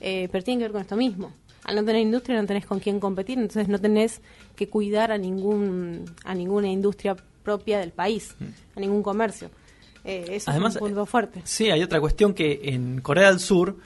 Eh, 0.00 0.28
pero 0.32 0.42
tiene 0.42 0.58
que 0.58 0.64
ver 0.64 0.72
con 0.72 0.82
esto 0.82 0.96
mismo. 0.96 1.30
Al 1.62 1.76
no 1.76 1.84
tener 1.84 2.02
industria 2.02 2.38
no 2.40 2.46
tenés 2.48 2.66
con 2.66 2.80
quién 2.80 2.98
competir, 3.00 3.38
entonces 3.38 3.68
no 3.68 3.78
tenés 3.80 4.20
que 4.56 4.68
cuidar 4.68 5.12
a 5.12 5.16
ningún 5.18 6.04
a 6.24 6.34
ninguna 6.34 6.68
industria 6.68 7.16
propia 7.44 7.78
del 7.78 7.92
país, 7.92 8.34
a 8.74 8.80
ningún 8.80 9.02
comercio. 9.04 9.50
Eh, 10.04 10.24
eso 10.30 10.50
Además, 10.50 10.74
es 10.76 10.82
un 10.82 10.88
punto 10.88 11.06
fuerte. 11.06 11.40
Sí, 11.44 11.70
hay 11.70 11.82
otra 11.82 12.00
cuestión 12.00 12.34
que 12.34 12.60
en 12.64 13.00
Corea 13.00 13.28
del 13.30 13.38
Sur, 13.38 13.76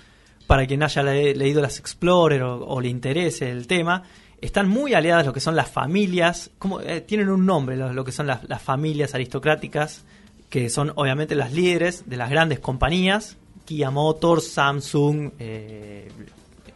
para 0.47 0.67
quien 0.67 0.83
haya 0.83 1.03
le- 1.03 1.35
leído 1.35 1.61
las 1.61 1.79
Explorer 1.79 2.43
o, 2.43 2.65
o 2.67 2.81
le 2.81 2.89
interese 2.89 3.51
el 3.51 3.67
tema, 3.67 4.05
están 4.41 4.69
muy 4.69 4.95
aliadas 4.95 5.27
lo 5.27 5.33
que 5.33 5.41
son 5.41 5.55
las 5.57 5.69
familias, 5.71 6.51
como 6.59 6.81
eh, 6.81 7.01
tienen 7.03 7.29
un 7.29 7.45
nombre, 7.45 7.77
lo, 7.77 7.93
lo 7.93 8.05
que 8.05 8.13
son 8.13 8.27
las, 8.27 8.49
las 8.49 8.63
familias 8.63 9.15
aristocráticas, 9.15 10.05
que 10.49 10.71
son 10.71 10.93
obviamente 10.95 11.35
las 11.35 11.53
líderes 11.53 12.09
de 12.09 12.17
las 12.17 12.31
grandes 12.31 12.59
compañías, 12.61 13.37
Kia 13.67 13.91
Motors, 13.91 14.49
Samsung, 14.49 15.33
eh, 15.39 16.09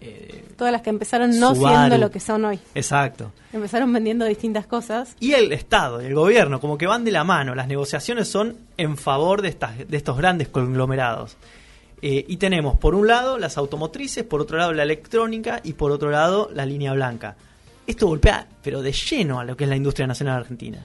eh, 0.02 0.44
Todas 0.56 0.72
las 0.72 0.82
que 0.82 0.90
empezaron 0.90 1.38
no 1.40 1.54
Subaru. 1.54 1.76
siendo 1.76 1.98
lo 1.98 2.10
que 2.10 2.20
son 2.20 2.44
hoy. 2.44 2.58
exacto. 2.74 3.32
Empezaron 3.52 3.92
vendiendo 3.92 4.24
distintas 4.24 4.66
cosas. 4.66 5.14
Y 5.20 5.32
el 5.32 5.52
Estado 5.52 6.00
y 6.02 6.06
el 6.06 6.14
gobierno, 6.14 6.60
como 6.60 6.76
que 6.78 6.86
van 6.86 7.04
de 7.04 7.10
la 7.10 7.24
mano. 7.24 7.54
Las 7.54 7.66
negociaciones 7.68 8.28
son 8.28 8.56
en 8.76 8.96
favor 8.96 9.42
de, 9.42 9.48
estas, 9.48 9.88
de 9.88 9.96
estos 9.96 10.16
grandes 10.16 10.48
conglomerados. 10.48 11.36
Eh, 12.00 12.24
y 12.26 12.36
tenemos, 12.36 12.78
por 12.78 12.94
un 12.94 13.06
lado, 13.06 13.38
las 13.38 13.56
automotrices, 13.58 14.24
por 14.24 14.40
otro 14.40 14.58
lado, 14.58 14.72
la 14.72 14.82
electrónica 14.82 15.60
y 15.62 15.74
por 15.74 15.92
otro 15.92 16.10
lado, 16.10 16.50
la 16.52 16.66
línea 16.66 16.92
blanca. 16.92 17.36
Esto 17.86 18.06
golpea, 18.06 18.46
pero 18.62 18.82
de 18.82 18.92
lleno 18.92 19.38
a 19.40 19.44
lo 19.44 19.56
que 19.56 19.64
es 19.64 19.70
la 19.70 19.76
industria 19.76 20.06
nacional 20.06 20.38
argentina. 20.38 20.84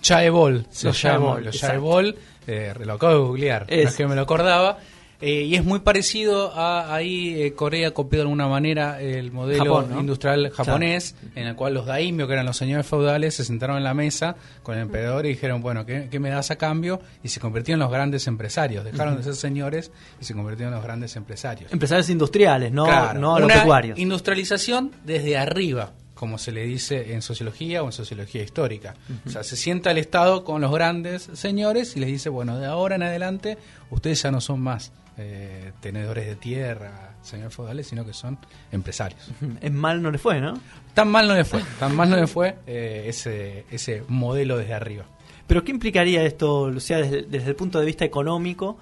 Chaebol 0.00 0.66
se 0.70 0.88
Los 0.88 1.02
llama, 1.02 1.18
Chaebol, 1.18 1.44
los. 1.44 1.56
Chaebol, 1.56 2.16
eh, 2.46 2.74
lo 2.84 2.92
acabo 2.94 3.12
de 3.12 3.18
googlear, 3.20 3.66
no 3.68 3.74
es 3.76 3.94
que 3.96 4.06
me 4.06 4.14
lo 4.14 4.22
acordaba. 4.22 4.78
Eh, 5.20 5.42
y 5.42 5.54
es 5.54 5.64
muy 5.64 5.80
parecido 5.80 6.52
a 6.54 6.94
ahí 6.94 7.34
eh, 7.42 7.52
Corea 7.54 7.92
copió 7.92 8.18
de 8.18 8.22
alguna 8.22 8.48
manera 8.48 9.00
el 9.00 9.32
modelo 9.32 9.64
Japón, 9.64 9.86
¿no? 9.90 10.00
industrial 10.00 10.50
japonés, 10.50 11.14
en 11.34 11.46
el 11.46 11.54
cual 11.56 11.74
los 11.74 11.86
daimyo, 11.86 12.26
que 12.26 12.34
eran 12.34 12.46
los 12.46 12.56
señores 12.56 12.86
feudales, 12.86 13.34
se 13.34 13.44
sentaron 13.44 13.76
en 13.78 13.84
la 13.84 13.94
mesa 13.94 14.36
con 14.62 14.76
el 14.76 14.82
emperador 14.82 15.26
y 15.26 15.30
dijeron, 15.30 15.62
bueno, 15.62 15.86
¿qué, 15.86 16.08
qué 16.10 16.20
me 16.20 16.30
das 16.30 16.50
a 16.50 16.56
cambio? 16.56 17.00
Y 17.22 17.28
se 17.28 17.40
convirtieron 17.40 17.80
en 17.80 17.84
los 17.84 17.92
grandes 17.92 18.26
empresarios. 18.26 18.84
Dejaron 18.84 19.16
de 19.16 19.22
ser 19.22 19.34
señores 19.34 19.90
y 20.20 20.24
se 20.24 20.34
convirtieron 20.34 20.72
en 20.72 20.78
los 20.78 20.84
grandes 20.84 21.16
empresarios. 21.16 21.72
Empresarios 21.72 22.10
industriales, 22.10 22.72
no, 22.72 22.84
Claro, 22.84 23.18
no 23.20 23.34
una 23.36 23.44
agropecuarios. 23.46 23.98
industrialización 23.98 24.92
desde 25.04 25.36
arriba, 25.36 25.92
como 26.16 26.38
se 26.38 26.50
le 26.50 26.64
dice 26.64 27.12
en 27.12 27.20
sociología 27.20 27.82
o 27.82 27.86
en 27.86 27.92
sociología 27.92 28.42
histórica. 28.42 28.94
O 29.26 29.30
sea, 29.30 29.44
se 29.44 29.54
sienta 29.54 29.90
el 29.90 29.98
Estado 29.98 30.44
con 30.44 30.62
los 30.62 30.72
grandes 30.72 31.28
señores 31.34 31.94
y 31.94 32.00
les 32.00 32.08
dice, 32.08 32.30
bueno, 32.30 32.58
de 32.58 32.66
ahora 32.66 32.96
en 32.96 33.02
adelante 33.02 33.58
ustedes 33.90 34.22
ya 34.22 34.30
no 34.30 34.40
son 34.40 34.60
más 34.60 34.92
eh, 35.18 35.72
tenedores 35.80 36.26
de 36.26 36.34
tierra, 36.36 37.16
señores 37.20 37.54
feudales, 37.54 37.86
sino 37.86 38.04
que 38.06 38.14
son 38.14 38.38
empresarios. 38.72 39.30
En 39.60 39.76
mal 39.76 40.00
no 40.00 40.10
le 40.10 40.16
fue, 40.16 40.40
¿no? 40.40 40.58
Tan 40.94 41.08
mal 41.08 41.28
no 41.28 41.34
le 41.34 41.44
fue, 41.44 41.62
tan 41.78 41.94
mal 41.94 42.08
no 42.08 42.16
le 42.16 42.26
fue 42.26 42.56
eh, 42.66 43.04
ese, 43.08 43.66
ese 43.70 44.02
modelo 44.08 44.56
desde 44.56 44.72
arriba. 44.72 45.04
Pero 45.46 45.64
¿qué 45.64 45.70
implicaría 45.70 46.24
esto, 46.24 46.70
Lucía, 46.70 46.96
desde, 46.96 47.22
desde 47.22 47.50
el 47.50 47.56
punto 47.56 47.78
de 47.78 47.84
vista 47.84 48.06
económico, 48.06 48.78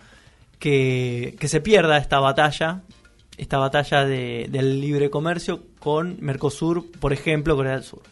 que, 0.60 1.34
que 1.40 1.48
se 1.48 1.60
pierda 1.60 1.98
esta 1.98 2.20
batalla, 2.20 2.82
esta 3.36 3.58
batalla 3.58 4.04
de- 4.04 4.46
del 4.50 4.80
libre 4.80 5.10
comercio 5.10 5.62
con 5.80 6.16
Mercosur, 6.20 6.90
por 7.00 7.12
ejemplo, 7.12 7.56
Corea 7.56 7.72
del 7.72 7.82
Sur? 7.84 8.02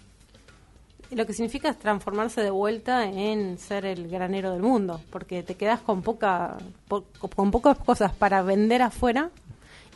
Lo 1.10 1.26
que 1.26 1.34
significa 1.34 1.68
es 1.68 1.78
transformarse 1.78 2.40
de 2.42 2.50
vuelta 2.50 3.04
en 3.04 3.58
ser 3.58 3.84
el 3.84 4.08
granero 4.08 4.50
del 4.52 4.62
mundo, 4.62 5.00
porque 5.10 5.42
te 5.42 5.54
quedas 5.56 5.80
con 5.80 6.00
poca 6.02 6.56
po- 6.88 7.04
con 7.34 7.50
pocas 7.50 7.76
cosas 7.78 8.12
para 8.12 8.40
vender 8.42 8.80
afuera 8.80 9.28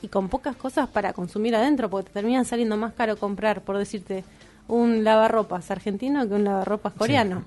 y 0.02 0.08
con 0.08 0.28
pocas 0.28 0.56
cosas 0.56 0.88
para 0.90 1.14
consumir 1.14 1.56
adentro, 1.56 1.88
porque 1.88 2.08
te 2.08 2.12
terminan 2.20 2.44
saliendo 2.44 2.76
más 2.76 2.92
caro 2.92 3.16
comprar, 3.16 3.62
por 3.62 3.78
decirte, 3.78 4.24
un 4.68 5.04
lavarropas 5.04 5.70
argentino 5.70 6.28
que 6.28 6.34
un 6.34 6.44
lavarropas 6.44 6.92
coreano. 6.92 7.44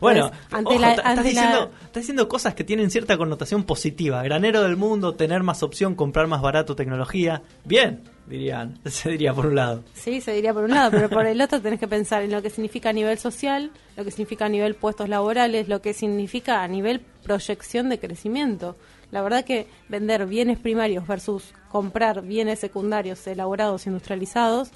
Bueno, 0.00 0.26
ojo, 0.26 0.32
ta- 0.50 0.88
estás, 0.88 1.16
la- 1.16 1.22
diciendo, 1.22 1.70
estás 1.84 2.02
diciendo 2.02 2.28
cosas 2.28 2.54
que 2.54 2.64
tienen 2.64 2.90
cierta 2.90 3.16
connotación 3.16 3.64
positiva. 3.64 4.22
Granero 4.22 4.62
del 4.62 4.76
mundo, 4.76 5.14
tener 5.14 5.42
más 5.42 5.62
opción, 5.62 5.94
comprar 5.94 6.26
más 6.26 6.42
barato 6.42 6.74
tecnología. 6.76 7.42
Bien, 7.64 8.02
dirían. 8.26 8.78
Se 8.86 9.10
diría 9.10 9.32
por 9.34 9.46
un 9.46 9.54
lado. 9.56 9.84
Sí, 9.94 10.20
se 10.20 10.32
diría 10.32 10.52
por 10.54 10.64
un 10.64 10.70
lado, 10.72 10.90
pero 10.90 11.08
por 11.10 11.26
el 11.26 11.40
otro 11.40 11.60
tenés 11.60 11.78
que 11.80 11.88
pensar 11.88 12.22
en 12.22 12.30
lo 12.32 12.42
que 12.42 12.50
significa 12.50 12.90
a 12.90 12.92
nivel 12.92 13.18
social, 13.18 13.70
lo 13.96 14.04
que 14.04 14.10
significa 14.10 14.46
a 14.46 14.48
nivel 14.48 14.74
puestos 14.74 15.08
laborales, 15.08 15.68
lo 15.68 15.80
que 15.82 15.94
significa 15.94 16.62
a 16.62 16.68
nivel 16.68 17.00
proyección 17.22 17.88
de 17.88 17.98
crecimiento. 17.98 18.76
La 19.10 19.22
verdad 19.22 19.44
que 19.44 19.68
vender 19.88 20.26
bienes 20.26 20.58
primarios 20.58 21.06
versus 21.06 21.52
comprar 21.68 22.22
bienes 22.22 22.58
secundarios 22.58 23.24
elaborados, 23.26 23.86
industrializados, 23.86 24.70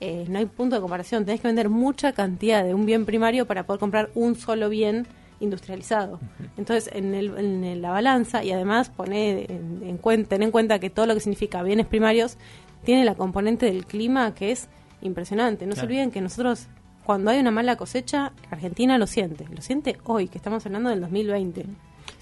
eh, 0.00 0.24
no 0.28 0.38
hay 0.38 0.46
punto 0.46 0.76
de 0.76 0.80
comparación. 0.82 1.24
Tenés 1.24 1.40
que 1.40 1.48
vender 1.48 1.68
mucha 1.68 2.12
cantidad 2.12 2.64
de 2.64 2.72
un 2.74 2.86
bien 2.86 3.04
primario 3.06 3.46
para 3.46 3.64
poder 3.66 3.80
comprar 3.80 4.10
un 4.14 4.34
solo 4.34 4.68
bien 4.68 5.06
industrializado. 5.40 6.20
Entonces, 6.56 6.90
en, 6.94 7.14
el- 7.14 7.36
en 7.38 7.64
el- 7.64 7.82
la 7.82 7.90
balanza, 7.90 8.44
y 8.44 8.50
además 8.52 8.90
poner 8.90 9.50
en, 9.50 9.82
en 9.84 9.96
cuenta, 9.98 10.28
ten 10.30 10.42
en 10.42 10.50
cuenta 10.50 10.78
que 10.78 10.90
todo 10.90 11.06
lo 11.06 11.14
que 11.14 11.20
significa 11.20 11.62
bienes 11.62 11.86
primarios 11.86 12.36
tiene 12.84 13.04
la 13.04 13.14
componente 13.14 13.66
del 13.66 13.86
clima 13.86 14.34
que 14.34 14.52
es 14.52 14.68
impresionante. 15.02 15.66
No 15.66 15.74
se 15.74 15.80
olviden 15.86 16.10
que 16.10 16.20
nosotros, 16.20 16.66
cuando 17.04 17.30
hay 17.30 17.38
una 17.40 17.50
mala 17.50 17.76
cosecha, 17.76 18.32
Argentina 18.50 18.98
lo 18.98 19.06
siente. 19.06 19.46
Lo 19.54 19.62
siente 19.62 19.98
hoy, 20.04 20.28
que 20.28 20.38
estamos 20.38 20.64
hablando 20.66 20.90
del 20.90 21.00
2020. 21.00 21.64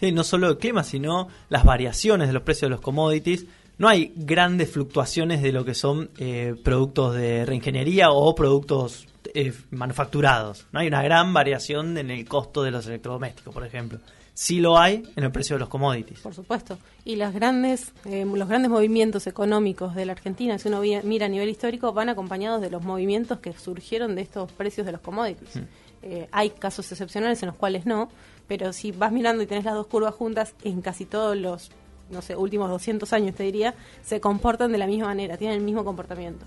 Sí, 0.00 0.12
no 0.12 0.22
solo 0.22 0.48
el 0.48 0.58
clima, 0.58 0.84
sino 0.84 1.26
las 1.48 1.64
variaciones 1.64 2.28
de 2.28 2.32
los 2.34 2.42
precios 2.42 2.68
de 2.68 2.70
los 2.70 2.80
commodities. 2.80 3.46
No 3.78 3.88
hay 3.88 4.12
grandes 4.16 4.70
fluctuaciones 4.70 5.40
de 5.40 5.52
lo 5.52 5.64
que 5.64 5.74
son 5.74 6.10
eh, 6.18 6.54
productos 6.62 7.14
de 7.14 7.46
reingeniería 7.46 8.10
o 8.10 8.34
productos 8.34 9.06
eh, 9.34 9.52
manufacturados. 9.70 10.66
No 10.72 10.80
hay 10.80 10.88
una 10.88 11.02
gran 11.02 11.32
variación 11.32 11.96
en 11.96 12.10
el 12.10 12.26
costo 12.26 12.62
de 12.62 12.72
los 12.72 12.86
electrodomésticos, 12.86 13.54
por 13.54 13.64
ejemplo. 13.64 14.00
Sí 14.34 14.60
lo 14.60 14.78
hay 14.78 15.02
en 15.16 15.24
el 15.24 15.32
precio 15.32 15.56
de 15.56 15.60
los 15.60 15.68
commodities. 15.68 16.20
Por 16.20 16.34
supuesto. 16.34 16.78
Y 17.04 17.16
las 17.16 17.34
grandes, 17.34 17.92
eh, 18.04 18.24
los 18.24 18.48
grandes 18.48 18.70
movimientos 18.70 19.26
económicos 19.26 19.94
de 19.94 20.06
la 20.06 20.12
Argentina, 20.12 20.58
si 20.58 20.68
uno 20.68 20.80
mira 21.02 21.26
a 21.26 21.28
nivel 21.28 21.48
histórico, 21.48 21.92
van 21.92 22.08
acompañados 22.08 22.60
de 22.60 22.70
los 22.70 22.84
movimientos 22.84 23.40
que 23.40 23.52
surgieron 23.52 24.14
de 24.14 24.22
estos 24.22 24.50
precios 24.52 24.86
de 24.86 24.92
los 24.92 25.00
commodities. 25.00 25.60
Eh, 26.02 26.28
hay 26.30 26.50
casos 26.50 26.90
excepcionales 26.92 27.42
en 27.42 27.48
los 27.48 27.56
cuales 27.56 27.84
no, 27.84 28.08
pero 28.46 28.72
si 28.72 28.92
vas 28.92 29.12
mirando 29.12 29.42
y 29.42 29.46
tenés 29.46 29.64
las 29.64 29.74
dos 29.74 29.88
curvas 29.88 30.14
juntas, 30.14 30.54
en 30.62 30.82
casi 30.82 31.04
todos 31.04 31.36
los, 31.36 31.70
no 32.10 32.22
sé, 32.22 32.36
últimos 32.36 32.70
200 32.70 33.12
años 33.12 33.34
te 33.34 33.42
diría, 33.42 33.74
se 34.02 34.20
comportan 34.20 34.72
de 34.72 34.78
la 34.78 34.86
misma 34.86 35.06
manera, 35.06 35.36
tienen 35.36 35.58
el 35.58 35.64
mismo 35.64 35.84
comportamiento. 35.84 36.46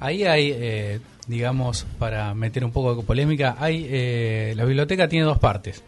Ahí 0.00 0.24
hay, 0.24 0.52
eh, 0.54 1.00
digamos, 1.26 1.86
para 1.98 2.34
meter 2.34 2.64
un 2.64 2.72
poco 2.72 2.94
de 2.94 3.02
polémica, 3.02 3.56
hay 3.58 3.86
eh, 3.88 4.54
la 4.56 4.64
biblioteca 4.64 5.08
tiene 5.08 5.24
dos 5.24 5.38
partes. 5.38 5.82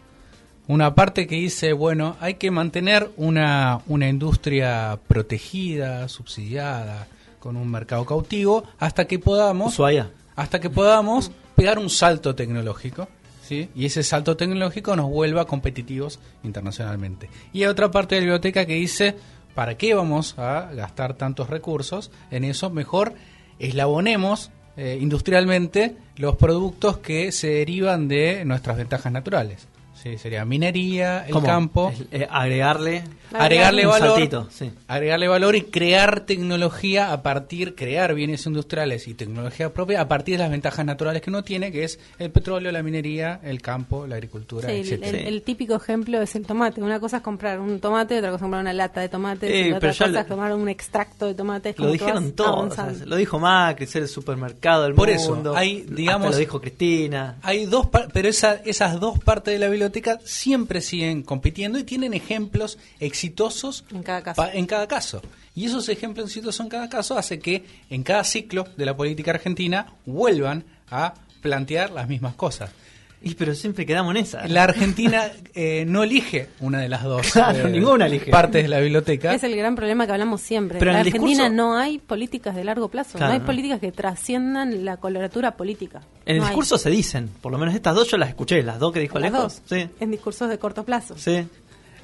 una 0.67 0.93
parte 0.95 1.27
que 1.27 1.35
dice, 1.35 1.73
bueno, 1.73 2.17
hay 2.19 2.35
que 2.35 2.51
mantener 2.51 3.09
una, 3.15 3.81
una 3.87 4.09
industria 4.09 4.99
protegida, 5.07 6.09
subsidiada, 6.09 7.07
con 7.39 7.55
un 7.55 7.69
mercado 7.69 8.05
cautivo, 8.05 8.63
hasta 8.77 9.05
que 9.05 9.19
podamos, 9.19 9.73
Ushuaia. 9.73 10.11
hasta 10.35 10.59
que 10.59 10.69
podamos 10.69 11.31
pegar 11.55 11.79
un 11.79 11.89
salto 11.89 12.35
tecnológico. 12.35 13.07
¿Sí? 13.47 13.69
Y 13.73 13.85
ese 13.85 14.03
salto 14.03 14.35
tecnológico 14.35 14.97
nos 14.97 15.09
vuelva 15.09 15.47
competitivos 15.47 16.19
internacionalmente. 16.43 17.29
Y 17.53 17.63
hay 17.63 17.69
otra 17.69 17.91
parte 17.91 18.15
de 18.15 18.21
la 18.21 18.25
biblioteca 18.25 18.65
que 18.65 18.73
dice, 18.73 19.15
¿para 19.55 19.77
qué 19.77 19.93
vamos 19.93 20.37
a 20.37 20.69
gastar 20.73 21.13
tantos 21.13 21.49
recursos 21.49 22.11
en 22.29 22.43
eso? 22.43 22.69
Mejor 22.69 23.13
eslabonemos 23.57 24.51
eh, 24.75 24.97
industrialmente 24.99 25.95
los 26.17 26.35
productos 26.35 26.97
que 26.97 27.31
se 27.31 27.47
derivan 27.47 28.09
de 28.09 28.43
nuestras 28.43 28.75
ventajas 28.75 29.13
naturales. 29.13 29.69
Sí, 30.01 30.17
sería 30.17 30.45
minería, 30.45 31.25
el 31.25 31.31
¿Cómo? 31.33 31.45
campo, 31.45 31.91
Es, 32.11 32.21
eh, 32.21 32.27
agregarle 32.29 33.03
agregarle 33.33 33.85
un 33.85 33.91
valor, 33.91 34.09
saltito, 34.11 34.47
sí. 34.49 34.71
agregarle 34.87 35.27
valor 35.27 35.55
y 35.55 35.63
crear 35.63 36.21
tecnología 36.21 37.11
a 37.11 37.23
partir, 37.23 37.75
crear 37.75 38.13
bienes 38.13 38.45
industriales 38.45 39.07
y 39.07 39.13
tecnología 39.15 39.73
propia 39.73 39.99
a 40.01 40.07
partir 40.07 40.35
de 40.35 40.43
las 40.43 40.51
ventajas 40.51 40.85
naturales 40.85 41.21
que 41.21 41.29
uno 41.29 41.43
tiene, 41.43 41.71
que 41.71 41.83
es 41.83 41.99
el 42.19 42.31
petróleo, 42.31 42.71
la 42.71 42.83
minería, 42.83 43.39
el 43.43 43.61
campo, 43.61 44.07
la 44.07 44.15
agricultura, 44.15 44.69
Sí, 44.69 44.75
el, 44.75 44.79
etcétera. 44.81 45.17
el- 45.19 45.27
el 45.27 45.41
típico 45.41 45.75
ejemplo 45.75 46.21
es 46.21 46.35
el 46.35 46.45
tomate. 46.45 46.81
Una 46.81 46.99
cosa 46.99 47.17
es 47.17 47.23
comprar 47.23 47.59
un 47.59 47.79
tomate, 47.79 48.17
otra 48.17 48.29
cosa 48.29 48.37
es 48.37 48.41
comprar 48.43 48.61
una 48.61 48.73
lata 48.73 49.01
de 49.01 49.09
tomate, 49.09 49.67
Eh, 49.69 49.73
otra 49.73 49.89
cosa 49.89 50.07
lo- 50.07 50.19
es 50.19 50.27
tomar 50.27 50.53
un 50.53 50.69
extracto 50.69 51.25
de 51.25 51.33
tomate. 51.33 51.69
Es 51.71 51.79
Lo 51.79 51.91
dijeron 51.91 52.31
todos. 52.33 52.51
avanzando. 52.55 52.93
o 52.93 52.95
sea, 52.97 53.05
lo 53.07 53.15
dijo 53.17 53.39
Macri, 53.39 53.87
ser 53.87 54.03
el 54.03 54.07
supermercado 54.07 54.83
del 54.83 54.93
Por 54.93 55.09
eso, 55.09 55.33
mundo. 55.35 55.55
hay, 55.55 55.81
hasta 55.81 55.95
digamos- 55.95 56.31
lo 56.31 56.37
dijo 56.37 56.61
Cristina. 56.61 57.35
Hay 57.41 57.65
dos, 57.65 57.87
pero 58.13 58.29
esa- 58.29 58.61
esas 58.63 58.99
dos 58.99 59.19
partes 59.19 59.53
de 59.53 59.59
la 59.59 59.67
biblioteca 59.67 59.86
siempre 60.25 60.81
siguen 60.81 61.23
compitiendo 61.23 61.77
y 61.79 61.83
tienen 61.83 62.13
ejemplos 62.13 62.77
exitosos 62.99 63.83
En 63.91 64.03
cada 64.03 64.21
caso. 64.23 64.41
pa- 64.41 64.53
en 64.53 64.65
cada 64.65 64.87
caso. 64.87 65.21
Y 65.55 65.65
esos 65.65 65.89
ejemplos 65.89 66.27
exitosos 66.27 66.59
en 66.61 66.69
cada 66.69 66.89
caso 66.89 67.17
hace 67.17 67.39
que 67.39 67.65
en 67.89 68.03
cada 68.03 68.23
ciclo 68.23 68.65
de 68.77 68.85
la 68.85 68.95
política 68.95 69.31
argentina 69.31 69.93
vuelvan 70.05 70.63
a 70.89 71.13
plantear 71.41 71.91
las 71.91 72.07
mismas 72.07 72.35
cosas. 72.35 72.71
Y 73.19 73.33
pero 73.33 73.55
siempre 73.55 73.85
quedamos 73.85 74.11
en 74.11 74.17
esa. 74.21 74.47
La 74.47 74.63
Argentina 74.63 75.31
eh, 75.55 75.85
no 75.87 76.03
elige 76.03 76.49
una 76.59 76.79
de 76.79 76.87
las 76.87 77.03
dos 77.03 77.27
Claro, 77.33 77.67
eh, 77.67 77.71
ninguna 77.71 78.05
elige. 78.05 78.29
partes 78.29 78.61
de 78.63 78.67
la 78.69 78.79
biblioteca. 78.79 79.33
Es 79.33 79.43
el 79.43 79.55
gran 79.55 79.75
problema 79.75 80.05
que 80.05 80.11
hablamos 80.13 80.39
siempre. 80.41 80.77
Pero 80.77 80.91
en 80.91 80.97
en 80.97 81.01
el 81.01 81.07
Argentina 81.07 81.43
discurso- 81.45 81.55
no 81.55 81.75
hay 81.77 81.97
políticas 81.97 82.55
de 82.55 82.63
largo 82.63 82.89
plazo, 82.89 83.17
Claro, 83.17 83.27
no 83.29 83.33
hay 83.33 83.39
no. 83.39 83.45
políticas 83.47 83.79
que 83.79 83.91
trasciendan 83.91 84.85
la 84.85 84.97
coloratura 84.97 85.57
política. 85.57 86.01
En 86.27 86.35
el 86.35 86.37
No 86.37 86.43
hay. 86.45 86.49
discurso 86.49 86.77
se 86.77 86.89
dicen, 86.91 87.29
por 87.41 87.51
lo 87.51 87.57
menos 87.57 87.73
estas 87.73 87.95
dos 87.95 88.07
yo 88.09 88.17
las 88.17 88.29
escuché, 88.29 88.61
las 88.61 88.77
dos 88.79 88.93
que 88.93 88.99
dijo 88.99 89.17
Las 89.17 89.29
Alejo. 89.29 89.43
dos, 89.43 89.61
Sí, 89.65 89.89
en 89.99 90.11
discursos 90.11 90.47
de 90.49 90.57
corto 90.59 90.85
plazo. 90.85 91.15
sí. 91.17 91.45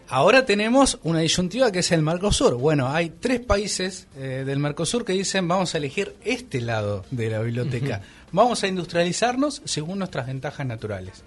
Ahora 0.10 0.46
tenemos 0.46 1.00
una 1.04 1.20
disyuntiva 1.20 1.72
que 1.72 1.80
es 1.80 1.92
el 1.94 2.02
Mercosur. 2.02 2.56
Bueno, 2.58 2.90
hay 2.90 3.10
tres 3.10 3.40
países 3.40 4.08
eh, 4.18 4.44
del 4.46 4.60
Mercosur 4.60 5.06
que 5.06 5.14
dicen 5.14 5.48
vamos 5.48 5.74
a 5.74 5.78
elegir 5.78 6.14
este 6.26 6.60
lado 6.60 7.06
de 7.10 7.30
la 7.30 7.40
biblioteca. 7.40 8.02
Vamos 8.34 8.62
a 8.64 8.68
industrializarnos 8.68 9.62
según 9.64 10.00
nuestras 10.00 10.28
ventajas 10.28 10.66
naturales. 10.68 11.24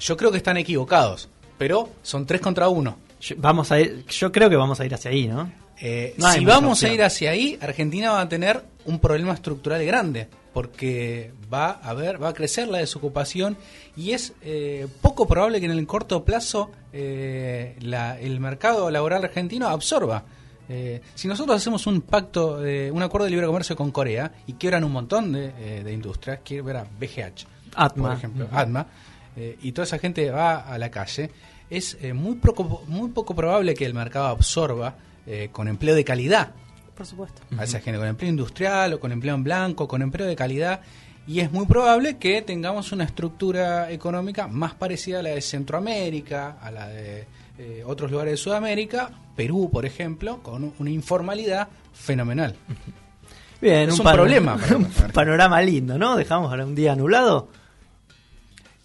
Yo 0.00 0.16
creo 0.16 0.30
que 0.32 0.38
están 0.38 0.56
equivocados, 0.56 1.28
pero 1.56 1.88
son 2.02 2.26
tres 2.26 2.40
contra 2.40 2.68
uno. 2.68 2.98
Yo, 3.20 3.36
vamos 3.38 3.70
a 3.70 3.78
ir, 3.80 4.04
yo 4.06 4.32
creo 4.32 4.48
que 4.50 4.56
vamos 4.56 4.80
a 4.80 4.84
ir 4.86 4.94
hacia 4.94 5.10
ahí, 5.12 5.28
¿no? 5.28 5.52
Eh, 5.80 6.14
No 6.18 6.32
si 6.32 6.44
vamos 6.44 6.82
a 6.82 6.88
ir 6.94 7.02
hacia 7.04 7.30
ahí, 7.30 7.56
Argentina 7.60 8.10
va 8.12 8.22
a 8.22 8.28
tener 8.28 8.62
un 8.86 8.98
problema 8.98 9.32
estructural 9.34 9.84
grande, 9.84 10.26
porque 10.52 11.32
va 11.52 11.70
a 11.82 11.90
haber, 11.90 12.20
va 12.22 12.30
a 12.30 12.34
crecer 12.34 12.66
la 12.68 12.78
desocupación 12.78 13.56
y 13.96 14.12
es 14.12 14.32
eh, 14.42 14.88
poco 15.02 15.26
probable 15.28 15.60
que 15.60 15.66
en 15.66 15.72
el 15.72 15.86
corto 15.86 16.24
plazo 16.24 16.70
eh, 16.92 17.76
la- 17.80 18.18
el 18.18 18.40
mercado 18.40 18.90
laboral 18.90 19.22
argentino 19.24 19.68
absorba. 19.68 20.24
Eh, 20.68 21.00
si 21.14 21.28
nosotros 21.28 21.56
hacemos 21.56 21.86
un 21.86 22.02
pacto, 22.02 22.58
de, 22.58 22.90
un 22.90 23.02
acuerdo 23.02 23.24
de 23.24 23.30
libre 23.30 23.46
comercio 23.46 23.74
con 23.74 23.90
Corea 23.90 24.30
y 24.46 24.54
quiebran 24.54 24.84
un 24.84 24.92
montón 24.92 25.32
de, 25.32 25.52
eh, 25.58 25.82
de 25.82 25.92
industrias, 25.92 26.40
quiebra 26.44 26.84
BGH, 26.84 27.46
Atma. 27.74 28.08
por 28.08 28.16
ejemplo. 28.16 28.48
Atma, 28.52 28.86
eh, 29.36 29.56
y 29.62 29.72
toda 29.72 29.84
esa 29.84 29.98
gente 29.98 30.30
va 30.30 30.58
a 30.58 30.76
la 30.78 30.90
calle, 30.90 31.30
es 31.70 31.96
eh, 32.00 32.12
muy, 32.12 32.36
poco, 32.36 32.82
muy 32.88 33.10
poco 33.10 33.34
probable 33.34 33.74
que 33.74 33.86
el 33.86 33.94
mercado 33.94 34.26
absorba 34.26 34.96
eh, 35.26 35.50
con 35.52 35.68
empleo 35.68 35.94
de 35.94 36.04
calidad 36.04 36.52
Por 36.96 37.06
supuesto. 37.06 37.42
a 37.56 37.64
esa 37.64 37.80
gente, 37.80 37.98
con 37.98 38.08
empleo 38.08 38.30
industrial 38.30 38.94
o 38.94 39.00
con 39.00 39.12
empleo 39.12 39.34
en 39.34 39.44
blanco, 39.44 39.86
con 39.86 40.02
empleo 40.02 40.26
de 40.26 40.34
calidad. 40.34 40.80
Y 41.28 41.40
es 41.40 41.52
muy 41.52 41.66
probable 41.66 42.16
que 42.16 42.40
tengamos 42.40 42.90
una 42.90 43.04
estructura 43.04 43.92
económica 43.92 44.48
más 44.48 44.72
parecida 44.72 45.18
a 45.18 45.22
la 45.22 45.30
de 45.30 45.42
Centroamérica, 45.42 46.56
a 46.58 46.70
la 46.70 46.88
de 46.88 47.26
eh, 47.58 47.82
otros 47.84 48.10
lugares 48.10 48.32
de 48.32 48.36
Sudamérica, 48.38 49.10
Perú, 49.36 49.68
por 49.70 49.84
ejemplo, 49.84 50.42
con 50.42 50.72
una 50.78 50.90
informalidad 50.90 51.68
fenomenal. 51.92 52.56
Bien, 53.60 53.90
Es 53.90 53.98
un 53.98 54.06
problema 54.06 54.58
un 54.74 54.86
panorama 55.12 55.60
lindo, 55.60 55.98
¿no? 55.98 56.16
Dejamos 56.16 56.50
ahora 56.50 56.64
un 56.64 56.74
día 56.74 56.92
anulado. 56.92 57.48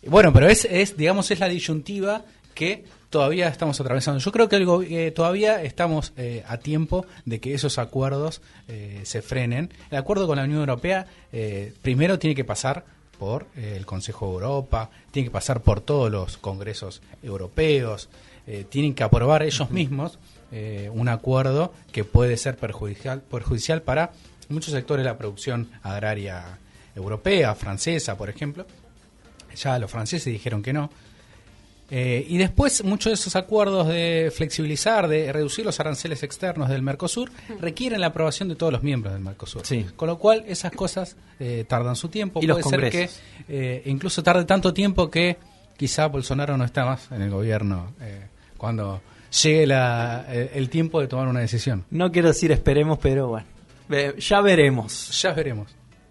Bueno, 0.06 0.34
pero 0.34 0.49
es, 0.49 0.65
es 0.65 0.97
digamos, 0.97 1.32
es 1.32 1.39
la 1.39 1.47
disyuntiva 1.47 2.25
que 2.54 2.86
todavía 3.10 3.48
estamos 3.48 3.80
atravesando. 3.80 4.20
Yo 4.20 4.32
creo 4.32 4.50
que 4.50 4.56
el 4.56 4.68
eh, 4.92 5.12
todavía 5.12 5.62
estamos 5.63 6.13
eh, 6.18 6.44
a 6.48 6.58
tiempo 6.58 7.06
de 7.26 7.39
que 7.39 7.54
esos 7.54 7.78
acuerdos 7.78 8.42
eh, 8.68 9.02
se 9.04 9.22
frenen. 9.22 9.72
El 9.92 9.98
acuerdo 9.98 10.26
con 10.28 10.38
la 10.38 10.44
Unión 10.44 10.62
Europea 10.62 11.06
eh, 11.32 11.74
primero 11.82 12.18
tiene 12.18 12.36
que 12.36 12.44
pasar 12.44 12.86
por 13.20 13.48
eh, 13.56 13.76
el 13.78 13.86
Consejo 13.86 14.28
de 14.28 14.34
Europa, 14.34 14.89
tiene 15.12 15.28
que 15.28 15.32
pasar 15.32 15.62
por 15.62 15.82
todos 15.82 16.12
los 16.12 16.38
congresos 16.38 17.02
europeos, 17.22 18.10
eh, 18.48 18.66
tienen 18.68 18.94
que 18.94 19.04
aprobar 19.04 19.44
ellos 19.44 19.70
mismos 19.70 20.18
eh, 20.52 20.89
un 20.94 21.08
acuerdo 21.08 21.74
que 21.92 22.04
puede 22.04 22.38
ser 22.38 22.58
perjudicial, 22.58 23.22
perjudicial 23.22 23.82
para 23.82 24.12
muchos 24.50 24.74
sectores 24.74 25.04
de 25.04 25.10
la 25.12 25.18
producción 25.18 25.70
agraria 25.82 26.60
europea, 26.96 27.56
francesa, 27.56 28.18
por 28.18 28.30
ejemplo. 28.30 28.66
Ya 29.56 29.80
los 29.80 29.89
franceses 29.89 30.34
dijeron 30.34 30.62
que 30.62 30.74
no. 30.74 30.89
Eh, 31.95 32.25
y 32.27 32.38
después 32.38 32.84
muchos 32.84 33.12
de 33.12 33.13
esos 33.13 33.36
acuerdos 33.36 33.88
de 33.88 34.32
flexibilizar, 34.36 35.08
de 35.08 35.32
reducir 35.32 35.63
los 35.63 35.79
aranceles 35.79 36.23
externos 36.23 36.67
del 36.69 36.82
Mercosur, 36.82 37.29
requieren 37.62 38.01
la 38.01 38.08
aprobación 38.08 38.49
de 38.49 38.56
todos 38.56 38.73
los 38.73 38.82
miembros 38.82 39.13
del 39.13 39.21
Mercosur. 39.21 39.63
Sí. 39.63 39.86
Con 39.95 40.08
lo 40.08 40.17
cual 40.17 40.43
esas 40.47 40.71
cosas 40.71 41.15
eh, 41.39 41.65
tardan 41.67 41.95
su 41.95 42.10
tiempo. 42.10 42.39
Y 42.41 42.47
los 42.47 42.60
Puede 42.62 42.91
ser 42.91 42.91
que 42.91 43.10
eh, 43.47 43.84
incluso 43.86 44.23
tarde 44.23 44.43
tanto 44.45 44.73
tiempo 44.73 45.12
que 45.12 45.38
quizá 45.77 46.08
Bolsonaro 46.08 46.58
no 46.58 46.65
está 46.65 46.84
más 46.84 47.12
en 47.12 47.21
el 47.21 47.29
gobierno 47.29 47.93
eh, 48.01 48.23
cuando 48.58 49.01
llegue 49.43 49.67
la- 49.67 50.25
el 50.34 50.69
tiempo 50.69 50.99
de 50.99 51.08
tomar 51.08 51.27
una 51.27 51.41
decisión. 51.41 51.86
No 51.91 52.12
quiero 52.12 52.29
decir 52.29 52.51
esperemos, 52.51 52.97
pero 52.99 53.27
bueno. 53.27 53.45
Ya 54.17 54.41
veremos. 54.41 55.21
Ya 55.21 55.32
veremos. 55.34 55.67